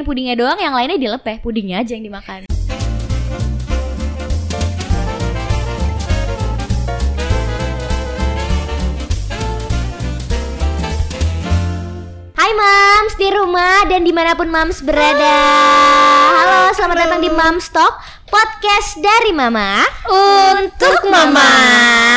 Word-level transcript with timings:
dicobain 0.00 0.08
pudingnya 0.08 0.34
doang, 0.36 0.56
yang 0.56 0.72
lainnya 0.72 0.96
dilepeh, 0.96 1.44
pudingnya 1.44 1.84
aja 1.84 1.92
yang 1.92 2.04
dimakan. 2.08 2.48
Hai 12.32 12.50
Mams 12.56 13.14
di 13.20 13.28
rumah 13.28 13.84
dan 13.92 14.00
di 14.00 14.12
mana 14.16 14.32
pun 14.32 14.48
Mams 14.48 14.80
berada. 14.80 15.36
Halo, 16.32 16.72
selamat 16.72 16.96
datang 16.96 17.20
di 17.20 17.28
Mams 17.28 17.68
Talk 17.68 18.00
podcast 18.30 18.96
dari 19.04 19.36
Mama 19.36 19.84
Untuk 20.08 21.04
Mama. 21.12 21.50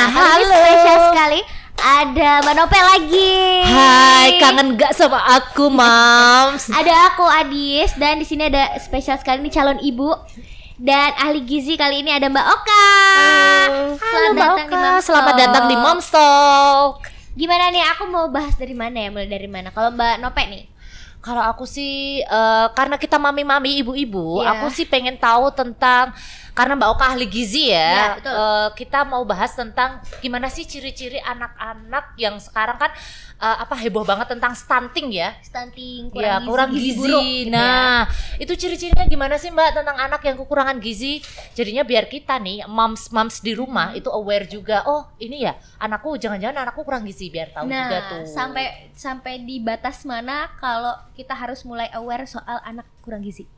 Hari 0.07 0.39
ini 0.39 0.47
Halo. 0.47 0.55
spesial 0.55 0.99
sekali. 1.11 1.52
Ada 1.83 2.39
Mbak 2.39 2.55
Nope 2.55 2.79
lagi. 2.79 3.35
Hai, 3.67 4.39
kangen 4.39 4.79
gak 4.79 4.95
sama 4.95 5.19
aku, 5.35 5.67
Mams? 5.67 6.71
Ada 6.71 7.11
aku 7.11 7.27
Adis 7.27 7.91
dan 7.99 8.15
di 8.15 8.23
sini 8.23 8.47
ada 8.47 8.71
spesial 8.79 9.19
sekali 9.19 9.43
nih 9.43 9.51
calon 9.51 9.83
ibu 9.83 10.15
dan 10.79 11.11
ahli 11.19 11.43
gizi 11.43 11.75
kali 11.75 11.99
ini 11.99 12.15
ada 12.15 12.31
Mbak 12.31 12.47
Oka. 12.47 12.87
Halo, 13.99 14.31
Mbak 14.31 14.39
datang 14.39 14.63
di 14.63 14.71
Oka. 14.71 14.79
Moms 14.79 15.03
Selamat 15.03 15.35
datang 15.35 15.63
di 15.67 15.75
Moms 15.75 16.07
Talk. 16.07 16.93
Gimana 17.35 17.67
nih? 17.67 17.83
Aku 17.91 18.07
mau 18.07 18.31
bahas 18.31 18.55
dari 18.55 18.71
mana 18.71 19.03
ya? 19.03 19.11
Mulai 19.11 19.27
dari 19.27 19.49
mana? 19.51 19.67
Kalau 19.75 19.91
Mbak 19.91 20.23
Nope 20.23 20.43
nih. 20.47 20.63
Kalau 21.19 21.43
aku 21.43 21.67
sih 21.67 22.19
eh, 22.19 22.67
karena 22.71 22.95
kita 22.95 23.19
mami-mami 23.19 23.79
ibu-ibu, 23.79 24.39
Iya. 24.39 24.55
aku 24.55 24.71
sih 24.71 24.87
pengen 24.87 25.19
tahu 25.19 25.51
tentang 25.51 26.15
karena 26.53 26.77
Mbak 26.77 26.89
Oka 26.93 27.05
ahli 27.09 27.25
gizi 27.25 27.73
Iya, 27.73 27.81
ya. 27.89 28.05
betul. 28.21 28.33
eh, 28.33 28.69
kita 28.77 28.99
mau 29.09 29.25
bahas 29.25 29.57
tentang 29.57 29.97
gimana 30.21 30.47
sih 30.53 30.69
ciri-ciri 30.69 31.17
anak-anak 31.17 32.13
yang 32.15 32.37
sekarang 32.37 32.77
kan 32.77 32.93
eh, 33.41 33.57
apa 33.65 33.73
heboh 33.73 34.05
banget 34.05 34.37
tentang 34.37 34.53
stunting 34.53 35.09
ya. 35.09 35.33
Stunting, 35.41 36.13
ya, 36.13 36.37
kurang 36.37 36.45
kurang 36.45 36.69
gizi, 36.77 36.93
gizi. 36.93 36.99
buruk 37.01 37.23
gitu 37.25 37.49
ya. 37.49 37.53
nah, 37.57 37.99
itu 38.37 38.53
ciri-cirinya 38.53 39.05
gimana 39.09 39.35
sih 39.41 39.49
Mbak 39.49 39.69
tentang 39.81 39.97
anak 39.97 40.21
yang 40.21 40.37
kekurangan 40.37 40.77
gizi? 40.77 41.25
Jadinya 41.57 41.81
biar 41.81 42.05
kita 42.05 42.37
nih 42.37 42.69
moms-moms 42.69 43.41
di 43.41 43.57
rumah 43.57 43.97
itu 43.97 44.13
aware 44.13 44.45
juga. 44.45 44.85
Oh, 44.85 45.09
ini 45.17 45.43
ya 45.49 45.57
anakku 45.81 46.15
jangan-jangan 46.21 46.69
anakku 46.69 46.85
kurang 46.85 47.03
gizi 47.03 47.33
biar 47.33 47.49
tahu 47.49 47.65
nah, 47.65 47.89
juga 47.89 47.97
tuh. 48.13 48.23
sampai 48.29 48.93
sampai 48.93 49.41
di 49.41 49.57
batas 49.57 50.05
mana 50.05 50.53
kalau 50.61 50.93
kita 51.17 51.33
harus 51.33 51.65
mulai 51.65 51.89
aware 51.97 52.29
soal 52.29 52.61
anak 52.61 52.85
kurang 53.01 53.25
gizi? 53.25 53.49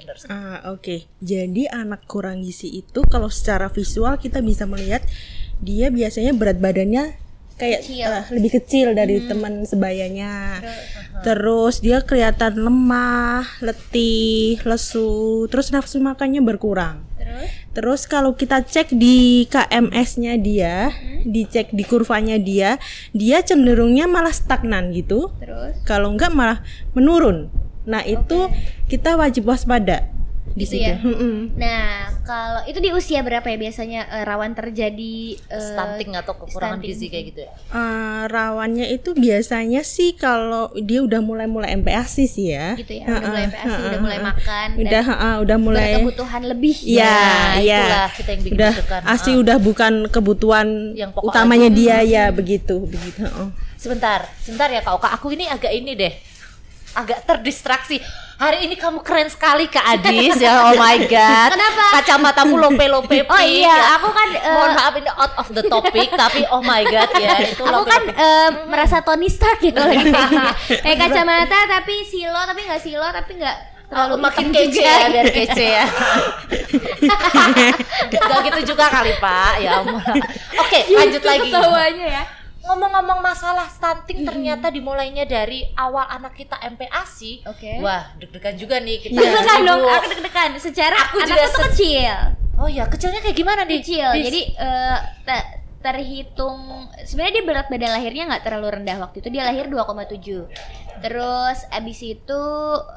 Bener 0.00 0.16
sekali. 0.16 0.34
Ah, 0.34 0.58
oke. 0.72 0.96
Jadi 1.20 1.68
anak 1.68 2.08
kurang 2.08 2.40
gizi 2.40 2.72
itu 2.80 3.04
kalau 3.06 3.28
secara 3.28 3.68
visual 3.68 4.16
kita 4.16 4.40
bisa 4.40 4.64
melihat 4.64 5.04
dia 5.60 5.92
biasanya 5.92 6.32
berat 6.32 6.56
badannya 6.56 7.20
kayak 7.60 7.84
Kecil. 7.84 8.08
eh, 8.08 8.24
lebih 8.32 8.50
kecil 8.56 8.88
dari 8.96 9.20
teman 9.28 9.68
sebayanya. 9.68 10.64
Terus 11.20 11.84
dia 11.84 12.00
kelihatan 12.00 12.56
lemah, 12.56 13.44
letih, 13.60 14.56
lesu, 14.64 15.44
terus 15.52 15.68
nafsu 15.68 16.00
makannya 16.00 16.40
berkurang. 16.40 17.04
Terus 17.20 17.52
Terus 17.70 18.02
kalau 18.08 18.32
kita 18.34 18.64
cek 18.64 18.96
di 18.96 19.44
KMS-nya 19.46 20.40
dia, 20.40 20.90
dicek 21.22 21.70
di 21.70 21.84
kurvanya 21.84 22.40
dia, 22.40 22.80
dia 23.12 23.44
cenderungnya 23.44 24.08
malah 24.08 24.32
stagnan 24.32 24.90
gitu. 24.96 25.28
terus 25.38 25.78
Kalau 25.84 26.16
enggak 26.16 26.32
malah 26.32 26.64
menurun. 26.96 27.52
Nah, 27.90 28.02
itu 28.02 28.46
kita 28.86 29.14
wajib 29.14 29.44
waspada 29.44 30.06
di 30.50 30.66
Gitu 30.66 30.74
situ. 30.76 30.82
ya? 30.84 30.98
Mm-mm. 30.98 31.54
Nah, 31.54 32.10
kalau 32.24 32.62
itu 32.64 32.78
di 32.78 32.90
usia 32.90 33.20
berapa 33.20 33.44
ya 33.44 33.54
biasanya 33.56 34.00
eh, 34.08 34.24
rawan 34.24 34.50
terjadi 34.50 35.14
eh, 35.38 35.62
stunting 35.62 36.10
atau 36.12 36.34
kekurangan 36.36 36.78
stunting. 36.78 36.90
gizi 36.90 37.06
kayak 37.06 37.24
gitu 37.28 37.40
ya. 37.40 37.52
Eh, 37.70 38.22
rawannya 38.26 38.86
itu 38.88 39.14
biasanya 39.14 39.82
sih 39.84 40.10
kalau 40.12 40.74
dia 40.76 41.00
udah 41.00 41.18
mulai-mulai 41.20 41.70
MPASI 41.76 42.24
sih 42.26 42.50
ya. 42.50 42.74
gitu 42.74 42.90
ya? 42.92 43.06
Udah 43.06 43.22
mulai 43.24 43.42
MPASI, 43.46 43.62
udah 43.70 43.78
ha-ha. 43.88 44.02
mulai 44.02 44.18
makan 44.20 44.68
Udah 44.76 44.90
dan 44.92 45.02
ha-ha, 45.08 45.30
udah 45.38 45.56
mulai 45.56 45.90
berkebutuhan 45.96 46.42
lebih. 46.44 46.76
Iya, 46.82 47.06
Nah, 47.06 47.54
iya. 47.56 47.78
itulah 47.80 48.08
kita 48.10 48.28
yang 48.28 48.42
bikin 48.42 48.54
Udah 48.54 48.72
deg-degan. 48.72 49.02
ASI 49.06 49.30
Ah. 49.30 49.36
udah 49.38 49.56
bukan 49.60 49.92
kebutuhan 50.08 50.66
Yang 50.94 51.10
pokok 51.14 51.30
utamanya 51.30 51.68
dia 51.70 51.96
ya 52.02 52.24
begitu, 52.30 52.74
begitu. 52.82 53.22
Oh. 53.30 53.54
Sebentar, 53.76 54.26
sebentar 54.36 54.66
ya 54.66 54.82
Kak 54.82 54.92
Oka. 54.92 55.08
Aku 55.14 55.30
ini 55.30 55.46
agak 55.46 55.70
ini 55.70 55.94
deh. 55.94 56.12
Agak 56.90 57.22
terdistraksi. 57.22 58.02
Hari 58.34 58.64
ini 58.64 58.72
kamu 58.72 59.04
keren 59.04 59.28
sekali 59.28 59.68
Kak 59.68 59.84
Adis 59.84 60.40
ya. 60.44 60.64
Oh 60.64 60.74
my 60.74 60.96
god. 61.04 61.52
Kenapa? 61.52 61.84
Kacamatamu 62.00 62.56
lope-lope 62.56 63.20
Oh 63.36 63.42
iya, 63.44 63.68
ya. 63.68 64.00
aku 64.00 64.08
kan 64.10 64.28
eh, 64.32 64.48
Mohon 64.48 64.70
maaf 64.74 64.94
ini 64.96 65.10
out 65.12 65.32
of 65.36 65.48
the 65.52 65.62
topic 65.68 66.08
tapi 66.24 66.48
oh 66.48 66.64
my 66.64 66.80
god 66.82 67.12
ya 67.20 67.36
itu 67.44 67.60
aku 67.60 67.84
kan 67.84 68.02
eh, 68.08 68.48
merasa 68.64 69.04
Tony 69.04 69.28
Stark 69.28 69.60
ya 69.60 69.70
kalau 69.70 69.92
lagi 69.92 70.08
kayak 70.08 70.28
gini. 70.32 70.48
Kayak 70.80 70.98
kacamata 71.04 71.58
tapi 71.68 71.94
silo 72.02 72.40
tapi 72.40 72.60
nggak 72.64 72.80
silo 72.80 73.06
tapi 73.12 73.32
nggak 73.36 73.56
terlalu 73.90 74.14
Oh, 74.16 74.20
makin 74.22 74.46
kece 74.48 74.70
juga. 74.72 74.86
ya 74.88 75.06
biar 75.10 75.28
kece 75.28 75.66
ya. 75.66 75.84
Gak 78.08 78.38
gitu 78.46 78.60
juga 78.72 78.84
kali 78.88 79.12
Pak 79.18 79.52
ya 79.60 79.70
ampun. 79.82 80.00
Oke 80.56 80.78
lanjut 80.90 81.22
lagi. 81.22 81.50
Ketawanya 81.50 82.06
ya. 82.08 82.24
Ngomong-ngomong 82.70 83.18
masalah 83.18 83.66
stunting 83.66 84.22
ternyata 84.22 84.70
dimulainya 84.70 85.26
dari 85.26 85.66
awal 85.74 86.06
anak 86.06 86.38
kita 86.38 86.54
MPASI. 86.56 87.42
Oke. 87.44 87.82
Wah 87.82 88.14
deg-degan 88.14 88.54
juga 88.54 88.78
nih 88.78 89.02
kita. 89.02 89.18
Deg-degan 89.18 89.58
ibu. 89.58 89.66
dong, 89.66 89.82
aku 89.84 90.06
deg-degan. 90.08 90.50
Secara 90.54 90.96
Aku 91.10 91.18
anak 91.18 91.28
juga 91.28 91.44
tuh 91.44 91.60
kecil. 91.66 92.14
Oh 92.54 92.68
ya 92.70 92.86
kecilnya 92.86 93.18
kayak 93.18 93.34
gimana 93.34 93.66
nih? 93.66 93.82
kecil. 93.82 94.06
Dis? 94.14 94.24
Jadi 94.24 94.40
te- 95.26 95.48
terhitung 95.80 96.60
sebenarnya 97.02 97.40
dia 97.40 97.44
berat 97.44 97.66
badan 97.66 97.90
lahirnya 97.90 98.28
nggak 98.28 98.44
terlalu 98.44 98.68
rendah 98.76 99.00
waktu 99.00 99.16
itu 99.18 99.28
dia 99.28 99.42
lahir 99.42 99.64
2,7. 99.66 100.44
Terus 101.00 101.58
abis 101.66 101.98
itu 102.04 102.42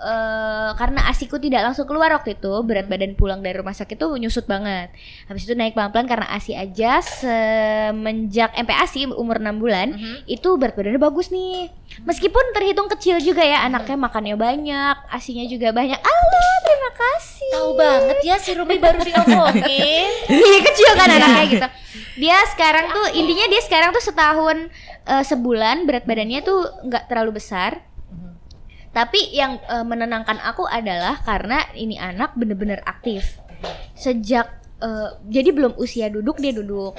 eh, 0.03 0.71
karena 0.75 1.07
asiku 1.07 1.39
tidak 1.39 1.63
langsung 1.63 1.87
keluar 1.87 2.11
waktu 2.11 2.35
itu 2.35 2.51
berat 2.61 2.85
badan 2.85 3.15
pulang 3.15 3.39
dari 3.39 3.55
rumah 3.55 3.71
sakit 3.71 3.95
tuh 3.95 4.19
nyusut 4.19 4.43
banget. 4.43 4.91
Habis 5.25 5.47
itu 5.47 5.55
naik 5.55 5.71
pelan-pelan 5.71 6.05
karena 6.05 6.27
asi 6.27 6.51
aja 6.51 6.99
semenjak 6.99 8.51
MPASI 8.53 9.07
umur 9.09 9.39
6 9.39 9.55
bulan 9.55 9.95
Mhm. 9.95 10.27
itu 10.27 10.49
berat 10.55 10.75
badannya 10.75 10.99
bagus 10.99 11.31
nih. 11.31 11.71
Meskipun 12.01 12.57
terhitung 12.57 12.89
kecil 12.89 13.21
juga 13.21 13.45
ya 13.45 13.63
anaknya 13.69 13.95
makannya 13.95 14.33
banyak, 14.33 14.95
asinya 15.13 15.45
juga 15.45 15.69
banyak. 15.69 16.01
Allah, 16.01 16.53
terima 16.65 16.91
kasih. 16.97 17.51
Tahu 17.53 17.71
banget 17.77 18.17
ya 18.25 18.35
si 18.41 18.51
Rumi 18.57 18.81
baru 18.81 18.99
diomongin. 19.05 20.09
Iya 20.33 20.59
kecil 20.65 20.91
kan 20.97 21.09
anaknya 21.13 21.43
gitu. 21.47 21.67
Dia 22.17 22.37
sekarang 22.51 22.89
tuh 22.89 23.07
intinya 23.13 23.45
dia 23.45 23.61
sekarang 23.61 23.89
tuh 23.93 24.03
setahun 24.03 24.57
eh, 25.05 25.23
sebulan 25.23 25.85
berat 25.85 26.03
badannya 26.09 26.39
tuh 26.41 26.65
nggak 26.89 27.07
terlalu 27.07 27.37
besar. 27.37 27.85
Tapi 28.93 29.33
yang 29.33 29.61
eh, 29.61 29.85
menenangkan 29.85 30.41
aku 30.41 30.65
adalah 30.65 31.21
karena 31.21 31.61
ini 31.77 31.95
anak 32.01 32.33
bener-bener 32.33 32.81
aktif. 32.83 33.37
Sejak 33.93 34.49
eh, 34.81 35.09
jadi 35.29 35.53
belum 35.53 35.77
usia 35.77 36.09
duduk 36.09 36.41
dia 36.41 36.51
duduk. 36.51 36.97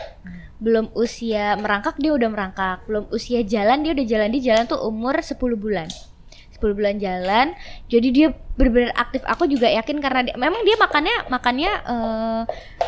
Belum 0.64 0.88
usia 0.96 1.60
merangkak 1.60 2.00
dia 2.00 2.16
udah 2.16 2.32
merangkak. 2.32 2.88
Belum 2.88 3.04
usia 3.12 3.44
jalan 3.44 3.84
dia 3.84 3.92
udah 3.92 4.06
jalan 4.08 4.30
di 4.32 4.40
jalan 4.40 4.64
tuh 4.64 4.80
umur 4.80 5.20
10 5.20 5.36
bulan. 5.60 5.92
10 6.54 6.78
bulan 6.78 6.96
jalan. 7.02 7.46
Jadi 7.90 8.08
dia 8.14 8.28
benar-benar 8.54 8.94
aktif. 8.94 9.26
Aku 9.26 9.50
juga 9.50 9.66
yakin 9.66 9.98
karena 9.98 10.22
dia, 10.22 10.34
memang 10.38 10.62
dia 10.62 10.78
makannya 10.78 11.16
makannya 11.26 11.72
eh, 11.84 12.42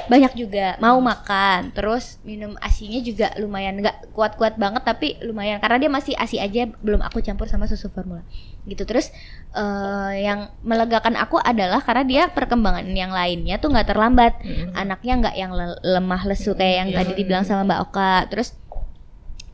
banyak 0.07 0.33
juga. 0.39 0.79
Mau 0.79 1.03
makan 1.03 1.75
terus 1.75 2.23
minum 2.23 2.55
asinya 2.63 3.03
juga 3.03 3.35
lumayan. 3.43 3.83
Nggak 3.83 4.15
kuat-kuat 4.15 4.55
banget 4.57 4.87
tapi 4.87 5.19
lumayan. 5.27 5.59
Karena 5.59 5.83
dia 5.83 5.91
masih 5.91 6.15
asi 6.15 6.39
aja 6.39 6.71
belum 6.81 7.03
aku 7.03 7.19
campur 7.21 7.51
sama 7.51 7.67
susu 7.67 7.91
formula. 7.91 8.23
Gitu. 8.65 8.87
Terus 8.87 9.11
eh, 9.53 10.13
yang 10.23 10.55
melegakan 10.63 11.19
aku 11.19 11.43
adalah 11.43 11.83
karena 11.83 12.05
dia 12.07 12.23
perkembangan 12.31 12.87
yang 12.95 13.11
lainnya 13.11 13.59
tuh 13.59 13.75
nggak 13.75 13.91
terlambat. 13.91 14.39
Anaknya 14.79 15.13
nggak 15.27 15.35
yang 15.35 15.51
le- 15.51 15.81
lemah 15.83 16.23
lesu 16.31 16.55
kayak 16.55 16.75
yang 16.87 16.89
tadi 16.95 17.13
dibilang 17.19 17.43
sama 17.43 17.67
Mbak 17.67 17.81
Oka. 17.91 18.15
Terus 18.31 18.55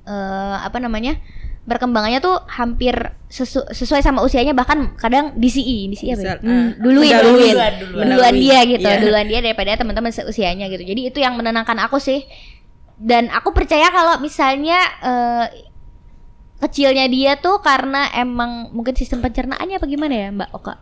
eh 0.03 0.57
apa 0.59 0.83
namanya 0.83 1.15
perkembangannya 1.63 2.19
tuh 2.19 2.43
hampir 2.49 2.95
sesu- 3.27 3.65
sesuai 3.65 4.01
sama 4.01 4.19
usianya 4.21 4.51
bahkan 4.51 4.93
kadang 4.97 5.31
DCI 5.35 5.87
DCI 5.89 6.11
apa 6.11 6.21
ya? 6.21 6.35
Hmm, 6.37 6.51
ah, 6.51 6.69
duluin 6.77 7.07
mendahului. 7.09 7.23
duluin 7.23 7.53
Duluan, 7.53 7.73
duluan. 7.79 8.05
duluan 8.09 8.35
dia 8.35 8.59
gitu 8.65 8.83
Iya. 8.85 8.99
duluan 8.99 9.27
dia 9.27 9.41
daripada 9.41 9.71
teman-teman 9.75 10.11
seusianya 10.11 10.67
gitu 10.67 10.83
jadi 10.83 11.01
itu 11.07 11.19
yang 11.19 11.35
menenangkan 11.35 11.79
aku 11.81 11.97
sih 11.97 12.27
dan 12.97 13.31
aku 13.31 13.51
percaya 13.51 13.89
kalau 13.89 14.19
misalnya 14.19 14.79
eh, 15.01 15.47
kecilnya 16.59 17.07
dia 17.07 17.35
tuh 17.37 17.59
karena 17.59 18.11
emang 18.13 18.71
mungkin 18.71 18.95
sistem 18.95 19.19
pencernaannya 19.21 19.77
apa 19.77 19.87
gimana 19.87 20.15
ya 20.17 20.29
Mbak 20.31 20.51
Oka 20.53 20.75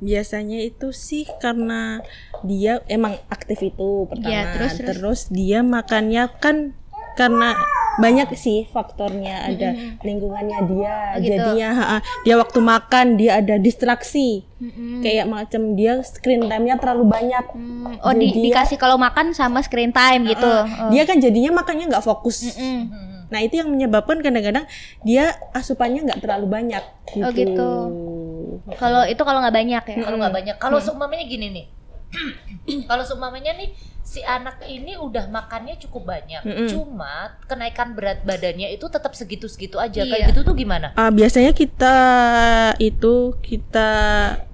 Biasanya 0.00 0.64
itu 0.64 0.96
sih 0.96 1.28
karena 1.36 2.00
dia 2.40 2.80
emang 2.88 3.20
aktif 3.28 3.60
itu 3.62 4.08
pertama. 4.08 4.32
Iya, 4.32 4.42
terus, 4.50 4.72
terus. 4.74 4.88
terus 4.88 5.20
dia 5.28 5.60
makannya 5.60 6.24
kan 6.40 6.72
karena 7.12 7.52
banyak 7.96 8.28
sih 8.32 8.66
faktornya. 8.66 9.48
Ada 9.48 9.68
lingkungannya 10.00 10.58
dia. 10.68 10.96
Oh, 11.10 11.18
gitu. 11.18 11.32
jadinya 11.32 11.68
ha-ha, 11.72 11.98
dia 12.22 12.36
waktu 12.36 12.58
makan 12.58 13.06
dia 13.16 13.40
ada 13.40 13.56
distraksi. 13.56 14.46
Kayak 15.00 15.26
macam 15.26 15.72
dia 15.72 15.98
screen 16.00 16.44
time-nya 16.44 16.76
terlalu 16.76 17.08
banyak. 17.08 17.44
Hmm, 17.50 17.96
oh 17.98 18.12
di- 18.12 18.28
Jadi 18.28 18.36
dia- 18.36 18.44
dikasih 18.52 18.76
kalau 18.76 18.94
makan 18.94 19.32
sama 19.32 19.58
screen 19.60 19.90
time 19.90 20.28
gitu. 20.28 20.46
Ah, 20.46 20.86
dia 20.88 21.02
kan 21.02 21.16
jadinya 21.16 21.56
makannya 21.56 21.88
nggak 21.88 22.04
fokus. 22.04 22.54
Mm. 22.54 23.08
nah 23.30 23.38
itu 23.38 23.62
yang 23.62 23.70
menyebabkan 23.70 24.18
kadang-kadang 24.18 24.66
dia 25.00 25.30
asupannya 25.54 26.02
nggak 26.02 26.18
terlalu 26.18 26.50
banyak 26.50 26.82
gitu, 27.08 27.22
Oh, 27.22 27.30
gitu. 27.30 27.70
Kalau 28.74 29.06
itu 29.06 29.22
kalau 29.22 29.38
nggak 29.38 29.54
banyak 29.54 29.82
ya. 29.86 29.96
Kalau 30.02 30.18
nggak 30.18 30.34
banyak. 30.34 30.56
Kalau 30.58 30.82
seumpamanya 30.82 31.24
gini 31.24 31.46
nih. 31.48 31.66
kalau 32.90 33.06
seumpamanya 33.06 33.54
nih 33.54 33.70
si 34.10 34.20
anak 34.20 34.58
ini 34.66 34.98
udah 34.98 35.30
makannya 35.30 35.78
cukup 35.78 36.02
banyak, 36.08 36.42
Mm-mm. 36.42 36.66
cuma 36.66 37.14
kenaikan 37.46 37.94
berat 37.94 38.26
badannya 38.26 38.66
itu 38.68 38.82
tetap 38.84 39.14
segitu-segitu 39.14 39.78
aja. 39.78 40.02
Iya. 40.02 40.10
Kayak 40.10 40.26
gitu 40.34 40.40
tuh 40.42 40.54
gimana? 40.56 40.90
Ah, 40.94 41.08
biasanya 41.08 41.54
kita 41.54 41.94
itu 42.76 43.14
kita 43.38 43.90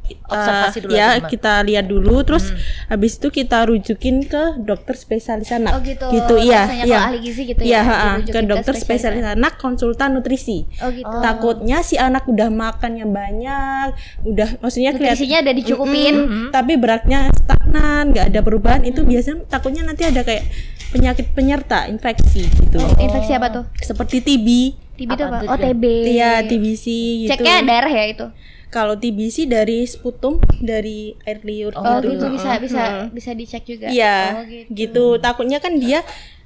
Observasi 0.06 0.78
dulu 0.80 0.94
ya 0.94 1.18
gimana? 1.18 1.26
kita 1.26 1.52
lihat 1.66 1.84
dulu 1.84 2.22
terus 2.22 2.46
Hmm. 2.46 2.58
habis 2.88 3.18
itu 3.18 3.26
kita 3.28 3.66
rujukin 3.66 4.22
ke 4.22 4.54
dokter 4.56 4.94
spesialis 4.94 5.50
anak 5.50 5.74
Oh 5.74 5.82
gitu. 5.82 6.06
gitu 6.06 6.34
iya 6.38 6.62
iya 6.78 7.10
ahli 7.10 7.18
gizi 7.18 7.42
gitu 7.44 7.58
Iya, 7.58 7.74
ya. 7.74 7.80
ha-ha, 7.82 8.08
dirujukin 8.14 8.30
ke 8.38 8.40
dokter 8.46 8.74
spesialis 8.76 9.26
anak 9.26 9.58
konsultan 9.58 10.14
nutrisi 10.14 10.62
Oh 10.78 10.94
gitu. 10.94 11.10
takutnya 11.10 11.82
si 11.82 11.98
anak 11.98 12.22
udah 12.24 12.48
makannya 12.48 13.02
banyak 13.02 13.88
udah 14.22 14.48
maksudnya 14.60 14.94
Nutrisinya 14.94 15.38
udah 15.42 15.54
dicukupin. 15.58 16.14
Mm-mm, 16.14 16.44
tapi 16.54 16.72
beratnya 16.76 17.26
stagnan 17.66 18.04
nggak 18.10 18.26
ada 18.30 18.40
perubahan 18.40 18.82
itu 18.82 19.02
biasanya 19.02 19.42
takutnya 19.46 19.82
nanti 19.82 20.02
ada 20.02 20.22
kayak 20.22 20.46
penyakit 20.88 21.34
penyerta 21.34 21.84
infeksi 21.86 22.46
gitu 22.46 22.78
Oh, 22.78 22.94
infeksi 22.96 23.34
apa 23.34 23.50
tuh? 23.50 23.64
seperti 23.76 24.22
TB 24.22 24.48
TB 24.96 25.10
itu 25.12 25.22
apa? 25.22 25.38
Oh? 25.44 25.58
TB. 25.58 25.84
Iya 26.08 26.40
TBC 26.42 26.84
gitu 27.20 27.30
Ceknya 27.34 27.60
darah 27.62 27.90
ya 27.90 28.06
itu. 28.06 28.26
kalau 28.66 28.94
TBC 28.94 29.44
dari 29.44 29.84
sputum 29.84 30.36
dari 30.56 31.12
air 31.22 31.40
liur 31.42 31.72
Oh 31.74 31.98
gitu 31.98 32.26
bisa 32.28 32.54
Heeh. 32.54 32.60
bisa 32.60 32.82
bisa 33.10 33.30
dicek 33.32 33.62
juga. 33.64 33.86
Iya, 33.88 34.16
Oh 34.32 34.44
gitu. 34.44 34.68
gitu. 34.70 35.06
Takutnya 35.18 35.58
kan 35.58 35.76
dia 35.76 36.00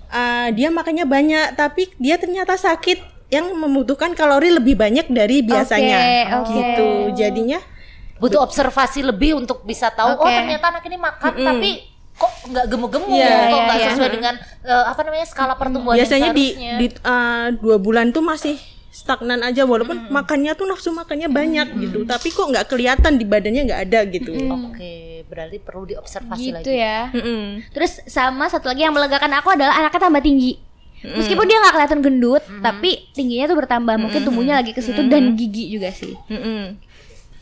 uh, 0.08 0.49
dia 0.50 0.69
makannya 0.69 1.05
banyak, 1.05 1.55
tapi 1.55 1.90
dia 1.96 2.17
ternyata 2.17 2.55
sakit 2.55 2.99
yang 3.31 3.50
membutuhkan 3.52 4.12
kalori 4.12 4.50
lebih 4.50 4.75
banyak 4.75 5.06
dari 5.06 5.43
biasanya. 5.43 5.99
oke. 6.43 6.50
Gitu. 6.50 6.90
Jadinya 7.17 7.58
Butuh 8.20 8.38
observasi 8.38 9.00
lebih 9.00 9.34
untuk 9.34 9.64
bisa 9.64 9.88
tahu 9.88 10.14
oh 10.14 10.22
Oke. 10.22 10.31
ternyata 10.31 10.69
anak 10.69 10.84
ini 10.84 10.96
makan 10.96 11.32
tapi 11.34 11.70
kok 12.12 12.32
nggak 12.46 12.64
gemuk-gemuk, 12.69 13.08
Iya, 13.11 13.32
kok 13.32 13.49
iya, 13.49 13.64
nggak 13.64 13.78
iya. 13.81 13.88
sesuai 13.90 14.11
dengan 14.12 14.34
eh, 14.61 14.84
apa 14.87 15.00
namanya 15.00 15.25
skala 15.25 15.55
pertumbuhan 15.56 15.96
biasanya 15.96 16.31
di 16.31 16.46
di 16.52 16.87
uh, 17.00 17.49
dua 17.56 17.81
bulan 17.81 18.12
tuh 18.12 18.20
masih 18.20 18.61
stagnan 18.90 19.40
aja 19.40 19.64
walaupun 19.64 20.12
makannya 20.12 20.52
tuh 20.52 20.69
nafsu 20.69 20.93
makannya 20.93 21.31
banyak 21.31 21.81
gitu 21.81 22.05
tapi 22.05 22.28
kok 22.28 22.44
nggak 22.44 22.69
kelihatan 22.69 23.17
di 23.17 23.25
badannya 23.25 23.62
nggak 23.64 23.82
ada 23.88 24.00
gitu 24.05 24.37
Oke, 24.37 25.25
berarti 25.25 25.56
perlu 25.56 25.88
diobservasi 25.88 26.43
Gitu 26.43 26.61
lagi. 26.69 26.76
ya. 26.76 27.08
Mm-mm. 27.08 27.72
Terus 27.72 28.05
sama 28.05 28.50
satu 28.50 28.69
lagi 28.69 28.82
yang 28.82 28.93
melegakan 28.93 29.32
aku 29.32 29.55
adalah 29.55 29.78
anaknya 29.78 30.00
tambah 30.02 30.20
tinggi. 30.20 30.61
Meskipun 31.00 31.49
dia 31.49 31.56
nggak 31.56 31.72
kelihatan 31.72 32.00
gendut, 32.05 32.44
tapi 32.61 33.08
tingginya 33.17 33.49
tuh 33.49 33.56
bertambah. 33.56 33.96
Mungkin 33.96 34.20
tumbuhnya 34.20 34.61
lagi 34.61 34.76
ke 34.76 34.84
situ 34.84 35.00
dan 35.06 35.32
gigi 35.32 35.72
juga 35.72 35.88
sih. 35.88 36.12
Mm-mm. 36.28 36.76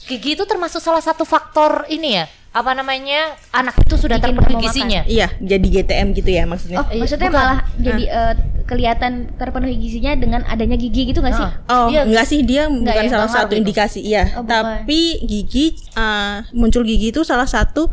Gigi 0.01 0.35
itu 0.35 0.45
termasuk 0.45 0.79
salah 0.79 1.01
satu 1.01 1.23
faktor 1.23 1.89
ini 1.89 2.15
ya. 2.15 2.25
Apa 2.49 2.73
namanya? 2.73 3.37
Anak 3.51 3.77
itu 3.79 3.95
sudah 3.95 4.17
terpenuhi 4.17 4.51
nggak 4.51 4.65
gizinya. 4.65 5.01
iya 5.05 5.29
jadi 5.37 5.63
GTM 5.63 6.07
gitu 6.13 6.31
ya 6.31 6.43
maksudnya 6.43 6.81
Oh, 6.81 6.89
maksudnya 6.89 7.29
bukan. 7.29 7.39
malah 7.39 7.59
jadi 7.77 8.05
eh, 8.09 8.35
kelihatan 8.65 9.13
terpenuhi 9.37 9.77
gizinya 9.77 10.13
dengan 10.15 10.41
adanya 10.45 10.75
gigi 10.75 11.07
gitu 11.07 11.21
gak 11.21 11.35
sih? 11.35 11.45
Ah. 11.45 11.53
Oh, 11.69 11.87
Iya. 11.89 12.05
enggak 12.05 12.25
sih 12.25 12.41
dia 12.43 12.67
bukan 12.67 13.05
ya, 13.05 13.11
salah 13.11 13.29
satu 13.29 13.53
itu. 13.53 13.61
indikasi 13.63 14.01
iya, 14.01 14.33
Oh, 14.33 14.43
bukan. 14.43 14.49
tapi 14.49 15.01
gigi 15.23 15.67
uh, 15.93 16.45
muncul 16.53 16.83
gigi 16.83 17.09
itu 17.11 17.21
salah 17.23 17.47
satu 17.47 17.89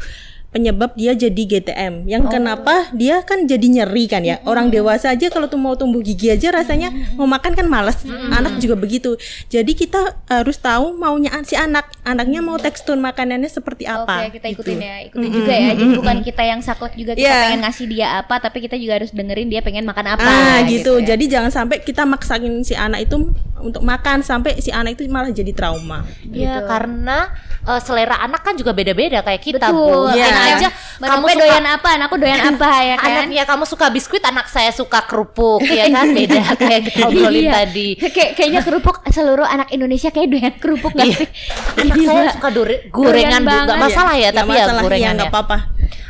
penyebab 0.55 0.95
dia 0.95 1.11
jadi 1.11 1.35
GTM. 1.35 2.07
Yang 2.07 2.31
kenapa 2.31 2.87
dia 2.95 3.19
kan 3.27 3.43
jadi 3.43 3.67
nyeri 3.67 4.07
kan 4.07 4.23
ya. 4.23 4.39
Orang 4.47 4.71
dewasa 4.71 5.11
aja 5.11 5.27
kalau 5.27 5.51
tuh 5.51 5.59
mau 5.59 5.75
tumbuh 5.75 5.99
gigi 5.99 6.31
aja 6.31 6.55
rasanya 6.55 6.95
mau 7.19 7.27
makan 7.27 7.51
kan 7.51 7.67
males. 7.67 7.99
Anak 8.07 8.63
juga 8.63 8.79
begitu. 8.79 9.19
Jadi 9.51 9.75
kita 9.75 10.15
harus 10.31 10.55
tahu 10.55 10.95
maunya 10.95 11.35
si 11.43 11.59
anak. 11.59 11.91
Anaknya 12.07 12.39
mau 12.39 12.55
tekstur 12.55 12.95
makanannya 12.95 13.51
seperti 13.51 13.83
apa. 13.83 14.31
Oke, 14.31 14.39
kita 14.39 14.47
gitu. 14.55 14.63
ikutin 14.63 14.77
ya, 14.79 14.95
ikutin 15.11 15.31
juga 15.35 15.51
ya. 15.51 15.71
Jadi 15.75 15.85
bukan 15.99 16.17
kita 16.23 16.43
yang 16.47 16.59
saklek 16.63 16.95
juga 16.95 17.11
kita 17.19 17.27
Iya. 17.27 17.35
pengen 17.51 17.61
ngasih 17.67 17.85
dia 17.91 18.07
apa, 18.23 18.35
tapi 18.39 18.57
kita 18.63 18.79
juga 18.79 18.93
harus 19.03 19.11
dengerin 19.11 19.51
dia 19.51 19.59
pengen 19.59 19.83
makan 19.83 20.15
apa. 20.15 20.23
Ah 20.23 20.63
gitu. 20.63 21.03
ya. 21.03 21.13
Jadi 21.13 21.27
jangan 21.27 21.51
sampai 21.51 21.83
kita 21.83 22.07
maksain 22.07 22.63
si 22.63 22.71
anak 22.77 23.11
itu 23.11 23.27
untuk 23.59 23.81
makan 23.83 24.23
sampai 24.23 24.55
si 24.63 24.71
anak 24.71 24.95
itu 24.95 25.03
malah 25.11 25.35
jadi 25.35 25.51
trauma. 25.51 26.07
Ya 26.31 26.63
karena 26.63 27.33
eh, 27.65 27.81
selera 27.83 28.21
anak 28.23 28.45
kan 28.45 28.53
juga 28.55 28.71
beda-beda 28.71 29.19
kayak 29.19 29.41
kita, 29.41 29.67
Betul. 29.67 30.13
Bu. 30.13 30.15
Iya. 30.15 30.25
Enak 30.31 30.44
aja 30.53 30.67
Mbak 30.95 31.07
kamu 31.11 31.25
suka 31.27 31.39
doyan 31.43 31.65
apa, 31.67 31.87
anakku 31.99 32.15
doyan 32.15 32.39
apa 32.55 32.69
ya 32.79 32.95
kan? 32.95 33.11
anaknya 33.11 33.43
kamu 33.43 33.63
suka 33.67 33.85
biskuit, 33.91 34.23
anak 34.23 34.47
saya 34.47 34.71
suka 34.71 35.03
kerupuk, 35.03 35.59
ya 35.67 35.91
kan? 35.95 36.07
Beda 36.15 36.55
kayak 36.55 36.81
kita 36.87 37.11
obrolin 37.11 37.43
Iya. 37.45 37.53
tadi. 37.67 37.87
Kayak 37.99 38.31
kayaknya 38.39 38.61
kerupuk 38.63 38.95
seluruh 39.11 39.43
anak 39.43 39.75
Indonesia 39.75 40.07
kayak 40.07 40.27
doyan 40.31 40.53
kerupuk 40.55 40.95
gak 40.95 41.03
Iya. 41.03 41.17
sih? 41.19 41.27
Anak 41.83 41.97
saya 41.99 42.23
suka 42.31 42.49
gorengan. 42.89 43.41
Nggak 43.43 43.79
masalah 43.79 44.15
ya, 44.15 44.29
Nggak 44.31 44.45
tapi 44.45 44.51
ya 44.55 44.65
gorengan 44.79 45.13
nggak 45.19 45.27
ya. 45.27 45.33
apa-apa. 45.35 45.57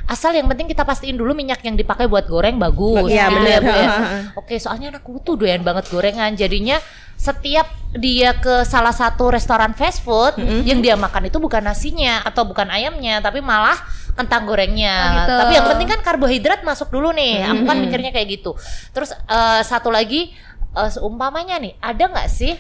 Asal 0.06 0.38
yang 0.38 0.46
penting 0.46 0.70
kita 0.70 0.86
pastiin 0.86 1.18
dulu 1.18 1.34
minyak 1.34 1.66
yang 1.66 1.74
dipakai 1.74 2.06
buat 2.06 2.30
goreng 2.30 2.62
bagus. 2.62 3.10
Iya, 3.10 3.26
gitu 3.26 3.42
bener. 3.42 3.60
Bu, 3.66 3.74
ya. 3.74 3.90
Ha. 3.90 3.98
Oke, 4.38 4.62
soalnya 4.62 4.94
anakku 4.94 5.18
tuh 5.26 5.34
doyan 5.34 5.66
banget 5.66 5.90
gorengan. 5.90 6.30
Jadinya 6.38 6.78
setiap 7.18 7.66
dia 7.98 8.38
ke 8.38 8.62
salah 8.70 8.94
satu 8.94 9.34
restoran 9.34 9.74
fast 9.74 10.06
food, 10.06 10.38
yang 10.62 10.78
dia 10.86 10.94
makan 10.94 11.26
itu 11.26 11.42
bukan 11.42 11.66
nasinya 11.66 12.22
atau 12.22 12.46
bukan 12.46 12.70
ayamnya, 12.70 13.18
tapi 13.18 13.42
malah 13.42 13.82
kentang 14.16 14.48
gorengnya. 14.48 14.96
Oh, 14.96 15.12
gitu. 15.20 15.34
Tapi 15.44 15.54
yang 15.60 15.68
penting 15.70 15.90
kan 15.92 16.00
karbohidrat 16.02 16.64
masuk 16.64 16.90
dulu 16.90 17.12
nih. 17.12 17.44
Aku 17.46 17.64
kan 17.68 17.78
mikirnya 17.78 18.12
kayak 18.16 18.40
gitu. 18.42 18.56
Terus 18.96 19.12
eh, 19.12 19.62
satu 19.62 19.92
lagi 19.92 20.32
eh, 20.76 20.90
seumpamanya 20.90 21.60
nih, 21.60 21.76
ada 21.84 22.04
nggak 22.10 22.30
sih 22.32 22.56